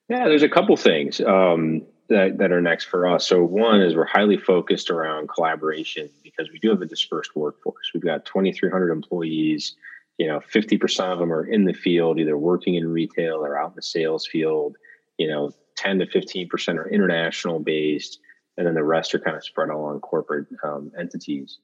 Yeah, 0.08 0.28
there's 0.28 0.42
a 0.42 0.48
couple 0.48 0.76
things 0.76 1.20
um, 1.20 1.82
that, 2.08 2.38
that 2.38 2.52
are 2.52 2.60
next 2.60 2.84
for 2.84 3.06
us. 3.06 3.26
So, 3.26 3.42
one 3.42 3.80
is 3.80 3.96
we're 3.96 4.04
highly 4.04 4.36
focused 4.36 4.90
around 4.90 5.28
collaboration 5.28 6.10
because 6.22 6.50
we 6.50 6.58
do 6.58 6.70
have 6.70 6.82
a 6.82 6.86
dispersed 6.86 7.34
workforce. 7.34 7.90
We've 7.94 8.04
got 8.04 8.26
2,300 8.26 8.90
employees 8.90 9.76
you 10.18 10.26
know 10.26 10.40
50% 10.40 11.00
of 11.12 11.18
them 11.18 11.32
are 11.32 11.44
in 11.44 11.64
the 11.64 11.72
field 11.72 12.18
either 12.18 12.38
working 12.38 12.74
in 12.74 12.86
retail 12.88 13.36
or 13.36 13.58
out 13.58 13.70
in 13.70 13.76
the 13.76 13.82
sales 13.82 14.26
field 14.26 14.76
you 15.18 15.28
know 15.28 15.50
10 15.76 15.98
to 16.00 16.06
15% 16.06 16.76
are 16.76 16.88
international 16.88 17.58
based 17.58 18.20
and 18.56 18.66
then 18.66 18.74
the 18.74 18.84
rest 18.84 19.14
are 19.14 19.18
kind 19.18 19.36
of 19.36 19.44
spread 19.44 19.70
along 19.70 20.00
corporate 20.00 20.46
um, 20.62 20.92
entities 20.98 21.58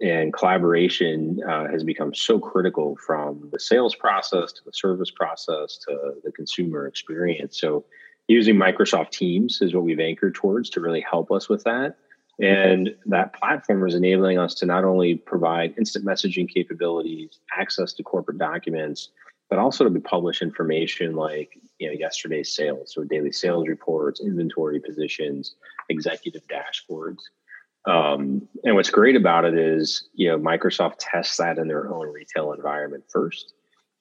and 0.00 0.32
collaboration 0.32 1.40
uh, 1.48 1.68
has 1.68 1.84
become 1.84 2.14
so 2.14 2.38
critical 2.38 2.96
from 2.96 3.48
the 3.52 3.60
sales 3.60 3.94
process 3.94 4.52
to 4.52 4.62
the 4.64 4.72
service 4.72 5.10
process 5.10 5.78
to 5.86 6.14
the 6.24 6.32
consumer 6.32 6.86
experience 6.86 7.58
so 7.60 7.84
using 8.28 8.56
microsoft 8.56 9.10
teams 9.10 9.60
is 9.60 9.74
what 9.74 9.84
we've 9.84 10.00
anchored 10.00 10.34
towards 10.34 10.70
to 10.70 10.80
really 10.80 11.04
help 11.10 11.30
us 11.30 11.48
with 11.48 11.64
that 11.64 11.96
and 12.40 12.94
that 13.06 13.34
platform 13.34 13.86
is 13.86 13.94
enabling 13.94 14.38
us 14.38 14.54
to 14.54 14.66
not 14.66 14.84
only 14.84 15.14
provide 15.14 15.74
instant 15.76 16.06
messaging 16.06 16.48
capabilities, 16.48 17.38
access 17.56 17.92
to 17.94 18.02
corporate 18.02 18.38
documents, 18.38 19.10
but 19.50 19.58
also 19.58 19.86
to 19.88 20.00
publish 20.00 20.40
information 20.40 21.14
like 21.14 21.58
you 21.78 21.88
know 21.88 21.92
yesterday's 21.92 22.54
sales, 22.54 22.94
so 22.94 23.04
daily 23.04 23.32
sales 23.32 23.68
reports, 23.68 24.20
inventory 24.20 24.80
positions, 24.80 25.56
executive 25.90 26.42
dashboards. 26.48 27.18
Um, 27.86 28.48
and 28.64 28.74
what's 28.74 28.90
great 28.90 29.16
about 29.16 29.44
it 29.44 29.56
is 29.56 30.08
you 30.14 30.28
know 30.28 30.38
Microsoft 30.38 30.96
tests 30.98 31.38
that 31.38 31.58
in 31.58 31.68
their 31.68 31.92
own 31.92 32.12
retail 32.12 32.52
environment 32.52 33.04
first. 33.08 33.54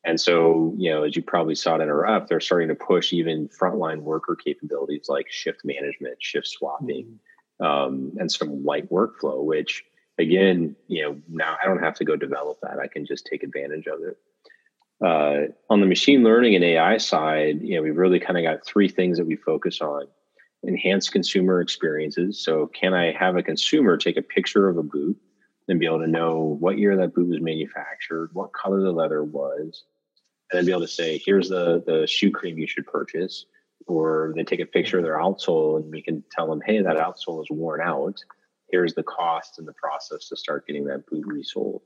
And 0.06 0.20
so, 0.20 0.74
you 0.78 0.90
know, 0.90 1.04
as 1.04 1.18
you 1.18 1.22
probably 1.22 1.56
saw 1.56 1.76
it 1.76 1.82
in 1.82 1.90
our 1.90 2.08
up, 2.08 2.28
they're 2.28 2.40
starting 2.40 2.70
to 2.70 2.76
push 2.76 3.12
even 3.12 3.50
frontline 3.50 4.00
worker 4.00 4.34
capabilities 4.34 5.08
like 5.10 5.30
shift 5.30 5.66
management, 5.66 6.16
shift 6.20 6.48
swapping, 6.48 7.06
mm-hmm 7.06 7.16
um, 7.60 8.14
and 8.18 8.32
some 8.32 8.64
light 8.64 8.90
workflow, 8.90 9.44
which 9.44 9.84
again, 10.18 10.76
you 10.88 11.04
know, 11.04 11.18
now 11.30 11.58
I 11.62 11.68
don't 11.68 11.84
have 11.84 11.96
to 11.96 12.06
go 12.06 12.16
develop 12.16 12.60
that. 12.62 12.80
I 12.80 12.88
can 12.88 13.06
just 13.06 13.26
take 13.26 13.44
advantage 13.44 13.88
of 13.88 14.00
it. 14.04 14.18
Uh, 15.04 15.54
on 15.70 15.80
the 15.80 15.86
machine 15.86 16.24
learning 16.24 16.56
and 16.56 16.64
AI 16.64 16.98
side, 16.98 17.62
you 17.62 17.76
know, 17.76 17.82
we've 17.82 17.98
really 17.98 18.20
kind 18.20 18.38
of 18.38 18.44
got 18.44 18.66
three 18.66 18.90
things 18.90 19.18
that 19.18 19.26
we 19.26 19.38
focus 19.38 19.80
on. 19.82 20.08
Enhance 20.68 21.10
consumer 21.10 21.62
experiences. 21.62 22.40
So, 22.44 22.68
can 22.68 22.94
I 22.94 23.12
have 23.14 23.38
a 23.38 23.44
consumer 23.44 23.98
take 23.98 24.18
a 24.18 24.22
picture 24.22 24.68
of 24.68 24.78
a 24.78 24.84
boot 24.84 25.18
and 25.68 25.80
be 25.80 25.86
able 25.86 26.00
to 26.00 26.08
know 26.08 26.58
what 26.60 26.78
year 26.78 26.98
that 26.98 27.14
boot 27.14 27.30
was 27.30 27.40
manufactured, 27.40 28.32
what 28.34 28.52
color 28.54 28.82
the 28.82 28.92
leather 28.92 29.24
was, 29.24 29.84
and 30.52 30.58
then 30.58 30.66
be 30.66 30.72
able 30.72 30.82
to 30.82 30.88
say, 30.88 31.22
here's 31.24 31.50
the 31.50 31.84
the 31.86 32.08
shoe 32.08 32.32
cream 32.32 32.58
you 32.58 32.68
should 32.68 32.88
purchase, 32.88 33.46
or 33.88 34.34
they 34.36 34.44
take 34.44 34.60
a 34.60 34.66
picture 34.66 34.98
of 34.98 35.04
their 35.04 35.18
outsole 35.18 35.78
and 35.78 35.92
we 35.92 36.02
can 36.02 36.24
tell 36.32 36.48
them, 36.48 36.62
hey, 36.66 36.82
that 36.82 36.98
outsole 36.98 37.42
is 37.42 37.50
worn 37.50 37.82
out. 37.82 38.20
Here's 38.72 38.94
the 38.94 39.04
cost 39.04 39.60
and 39.60 39.68
the 39.68 39.74
process 39.74 40.28
to 40.30 40.36
start 40.36 40.68
getting 40.68 40.86
that 40.86 41.06
boot 41.08 41.26
resold. 41.26 41.82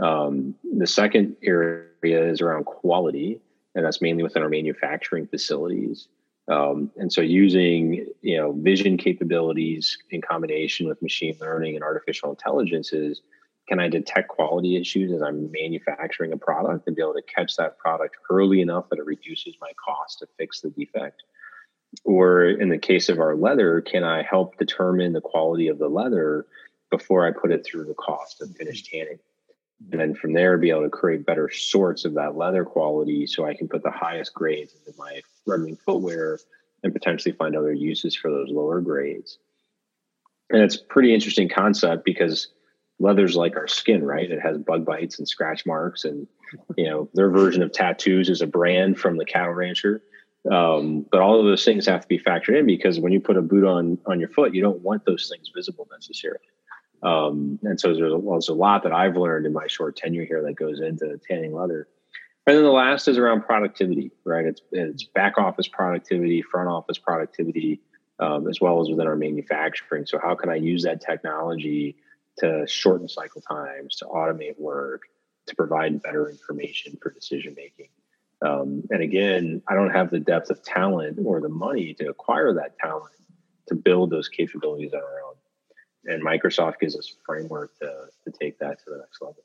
Um, 0.00 0.54
the 0.76 0.86
second 0.86 1.36
area 1.42 2.30
is 2.30 2.40
around 2.40 2.64
quality, 2.64 3.40
and 3.74 3.84
that's 3.84 4.00
mainly 4.00 4.22
within 4.22 4.42
our 4.42 4.48
manufacturing 4.48 5.26
facilities. 5.26 6.08
Um, 6.48 6.90
and 6.96 7.12
so 7.12 7.20
using 7.20 8.06
you 8.20 8.36
know 8.36 8.52
vision 8.52 8.96
capabilities 8.96 9.96
in 10.10 10.20
combination 10.20 10.88
with 10.88 11.00
machine 11.00 11.36
learning 11.40 11.76
and 11.76 11.84
artificial 11.84 12.30
intelligence 12.30 12.92
is 12.92 13.22
can 13.68 13.78
I 13.78 13.88
detect 13.88 14.28
quality 14.28 14.76
issues 14.76 15.12
as 15.12 15.22
I'm 15.22 15.50
manufacturing 15.52 16.32
a 16.32 16.36
product 16.36 16.86
and 16.86 16.96
be 16.96 17.02
able 17.02 17.14
to 17.14 17.22
catch 17.22 17.56
that 17.56 17.78
product 17.78 18.16
early 18.28 18.60
enough 18.60 18.88
that 18.90 18.98
it 18.98 19.06
reduces 19.06 19.54
my 19.60 19.70
cost 19.84 20.18
to 20.18 20.26
fix 20.36 20.60
the 20.60 20.70
defect? 20.70 21.22
Or 22.04 22.44
in 22.44 22.70
the 22.70 22.78
case 22.78 23.08
of 23.08 23.20
our 23.20 23.36
leather, 23.36 23.80
can 23.80 24.02
I 24.02 24.22
help 24.22 24.58
determine 24.58 25.12
the 25.12 25.20
quality 25.20 25.68
of 25.68 25.78
the 25.78 25.88
leather 25.88 26.46
before 26.90 27.26
I 27.26 27.30
put 27.30 27.52
it 27.52 27.64
through 27.64 27.84
the 27.84 27.94
cost 27.94 28.42
of 28.42 28.50
finished 28.56 28.86
tanning? 28.86 29.18
And 29.90 30.00
then 30.00 30.14
from 30.14 30.32
there 30.32 30.56
be 30.58 30.70
able 30.70 30.82
to 30.82 30.90
create 30.90 31.26
better 31.26 31.50
sorts 31.50 32.04
of 32.04 32.14
that 32.14 32.36
leather 32.36 32.64
quality 32.64 33.26
so 33.26 33.46
I 33.46 33.54
can 33.54 33.68
put 33.68 33.82
the 33.82 33.90
highest 33.90 34.34
grades 34.34 34.74
into 34.74 34.96
my 34.98 35.20
running 35.46 35.76
footwear 35.76 36.38
and 36.82 36.92
potentially 36.92 37.34
find 37.34 37.56
other 37.56 37.72
uses 37.72 38.14
for 38.14 38.30
those 38.30 38.50
lower 38.50 38.80
grades. 38.80 39.38
And 40.50 40.62
it's 40.62 40.76
pretty 40.76 41.14
interesting 41.14 41.48
concept 41.48 42.04
because 42.04 42.48
leather's 42.98 43.36
like 43.36 43.56
our 43.56 43.68
skin, 43.68 44.04
right? 44.04 44.30
It 44.30 44.40
has 44.40 44.58
bug 44.58 44.84
bites 44.84 45.18
and 45.18 45.28
scratch 45.28 45.64
marks, 45.66 46.04
and 46.04 46.26
you 46.76 46.84
know 46.84 47.08
their 47.14 47.30
version 47.30 47.62
of 47.62 47.72
tattoos 47.72 48.28
is 48.28 48.42
a 48.42 48.46
brand 48.46 48.98
from 48.98 49.16
the 49.16 49.24
cattle 49.24 49.54
rancher. 49.54 50.02
Um, 50.50 51.06
but 51.10 51.20
all 51.20 51.38
of 51.38 51.46
those 51.46 51.64
things 51.64 51.86
have 51.86 52.02
to 52.02 52.08
be 52.08 52.18
factored 52.18 52.58
in 52.58 52.66
because 52.66 52.98
when 52.98 53.12
you 53.12 53.20
put 53.20 53.36
a 53.36 53.42
boot 53.42 53.64
on 53.64 53.98
on 54.06 54.20
your 54.20 54.28
foot, 54.28 54.54
you 54.54 54.60
don't 54.60 54.80
want 54.80 55.04
those 55.04 55.28
things 55.28 55.50
visible 55.54 55.88
necessarily. 55.90 56.40
Um, 57.02 57.58
and 57.62 57.80
so 57.80 57.94
there's 57.94 58.12
a, 58.12 58.18
well, 58.18 58.36
there's 58.36 58.48
a 58.48 58.54
lot 58.54 58.84
that 58.84 58.92
I've 58.92 59.16
learned 59.16 59.46
in 59.46 59.52
my 59.52 59.66
short 59.66 59.96
tenure 59.96 60.24
here 60.24 60.42
that 60.42 60.54
goes 60.54 60.80
into 60.80 61.18
tanning 61.28 61.52
leather. 61.52 61.88
And 62.46 62.56
then 62.56 62.64
the 62.64 62.70
last 62.70 63.08
is 63.08 63.18
around 63.18 63.42
productivity, 63.42 64.10
right? 64.24 64.46
It's, 64.46 64.62
it's 64.72 65.04
back 65.04 65.38
office 65.38 65.68
productivity, 65.68 66.42
front 66.42 66.68
office 66.68 66.98
productivity, 66.98 67.80
um, 68.18 68.48
as 68.48 68.60
well 68.60 68.80
as 68.80 68.88
within 68.88 69.06
our 69.06 69.16
manufacturing. 69.16 70.06
So 70.06 70.18
how 70.18 70.34
can 70.34 70.48
I 70.48 70.56
use 70.56 70.82
that 70.84 71.00
technology 71.00 71.96
to 72.38 72.66
shorten 72.66 73.08
cycle 73.08 73.40
times, 73.42 73.96
to 73.96 74.06
automate 74.06 74.58
work, 74.58 75.02
to 75.46 75.56
provide 75.56 76.02
better 76.02 76.28
information 76.28 76.98
for 77.00 77.10
decision 77.10 77.54
making? 77.56 77.88
Um, 78.44 78.82
and 78.90 79.02
again, 79.02 79.62
I 79.68 79.74
don't 79.74 79.90
have 79.90 80.10
the 80.10 80.18
depth 80.18 80.50
of 80.50 80.62
talent 80.64 81.18
or 81.24 81.40
the 81.40 81.48
money 81.48 81.94
to 81.94 82.08
acquire 82.08 82.54
that 82.54 82.76
talent 82.78 83.14
to 83.68 83.76
build 83.76 84.10
those 84.10 84.28
capabilities 84.28 84.92
on 84.92 85.00
our 85.00 85.22
own 85.28 85.31
and 86.06 86.24
Microsoft 86.24 86.78
gives 86.80 86.96
us 86.96 87.12
a 87.12 87.24
framework 87.24 87.78
to, 87.78 87.90
to 88.24 88.38
take 88.38 88.58
that 88.58 88.78
to 88.80 88.84
the 88.90 88.98
next 88.98 89.20
level. 89.20 89.42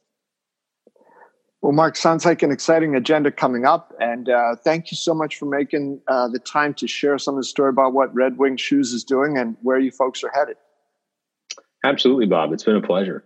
Well, 1.61 1.71
Mark, 1.71 1.95
sounds 1.95 2.23
like 2.23 2.43
an 2.43 2.51
exciting 2.51 2.95
agenda 2.95 3.31
coming 3.31 3.65
up. 3.65 3.93
And 3.99 4.29
uh, 4.29 4.55
thank 4.63 4.91
you 4.91 4.97
so 4.97 5.13
much 5.13 5.37
for 5.37 5.45
making 5.45 6.01
uh, 6.07 6.27
the 6.27 6.39
time 6.39 6.73
to 6.75 6.87
share 6.87 7.17
some 7.17 7.33
of 7.33 7.39
the 7.39 7.47
story 7.47 7.69
about 7.69 7.93
what 7.93 8.13
Red 8.13 8.37
Wing 8.37 8.57
Shoes 8.57 8.93
is 8.93 9.03
doing 9.03 9.37
and 9.37 9.57
where 9.63 9.79
you 9.79 9.91
folks 9.91 10.23
are 10.23 10.31
headed. 10.33 10.57
Absolutely, 11.83 12.27
Bob. 12.27 12.53
It's 12.53 12.63
been 12.63 12.75
a 12.75 12.81
pleasure. 12.81 13.23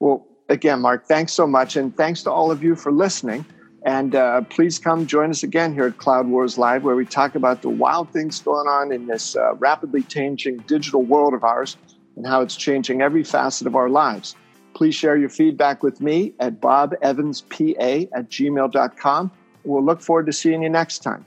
Well, 0.00 0.26
again, 0.48 0.80
Mark, 0.80 1.06
thanks 1.06 1.32
so 1.32 1.46
much. 1.46 1.76
And 1.76 1.96
thanks 1.96 2.22
to 2.24 2.30
all 2.30 2.50
of 2.50 2.62
you 2.62 2.74
for 2.74 2.92
listening. 2.92 3.44
And 3.86 4.14
uh, 4.14 4.42
please 4.42 4.78
come 4.78 5.06
join 5.06 5.30
us 5.30 5.42
again 5.42 5.72
here 5.72 5.86
at 5.86 5.96
Cloud 5.96 6.26
Wars 6.26 6.58
Live, 6.58 6.84
where 6.84 6.96
we 6.96 7.06
talk 7.06 7.34
about 7.34 7.62
the 7.62 7.70
wild 7.70 8.10
things 8.10 8.38
going 8.40 8.68
on 8.68 8.92
in 8.92 9.06
this 9.06 9.34
uh, 9.34 9.54
rapidly 9.54 10.02
changing 10.02 10.58
digital 10.66 11.02
world 11.02 11.32
of 11.32 11.42
ours 11.42 11.78
and 12.16 12.26
how 12.26 12.40
it's 12.42 12.56
changing 12.56 13.02
every 13.02 13.24
facet 13.24 13.66
of 13.66 13.76
our 13.76 13.88
lives. 13.88 14.34
Please 14.74 14.94
share 14.94 15.16
your 15.16 15.28
feedback 15.28 15.82
with 15.82 16.00
me 16.00 16.32
at 16.38 16.60
bobevanspa 16.60 18.08
at 18.12 18.30
gmail.com. 18.30 19.30
We'll 19.64 19.84
look 19.84 20.00
forward 20.00 20.26
to 20.26 20.32
seeing 20.32 20.62
you 20.62 20.70
next 20.70 21.00
time. 21.00 21.26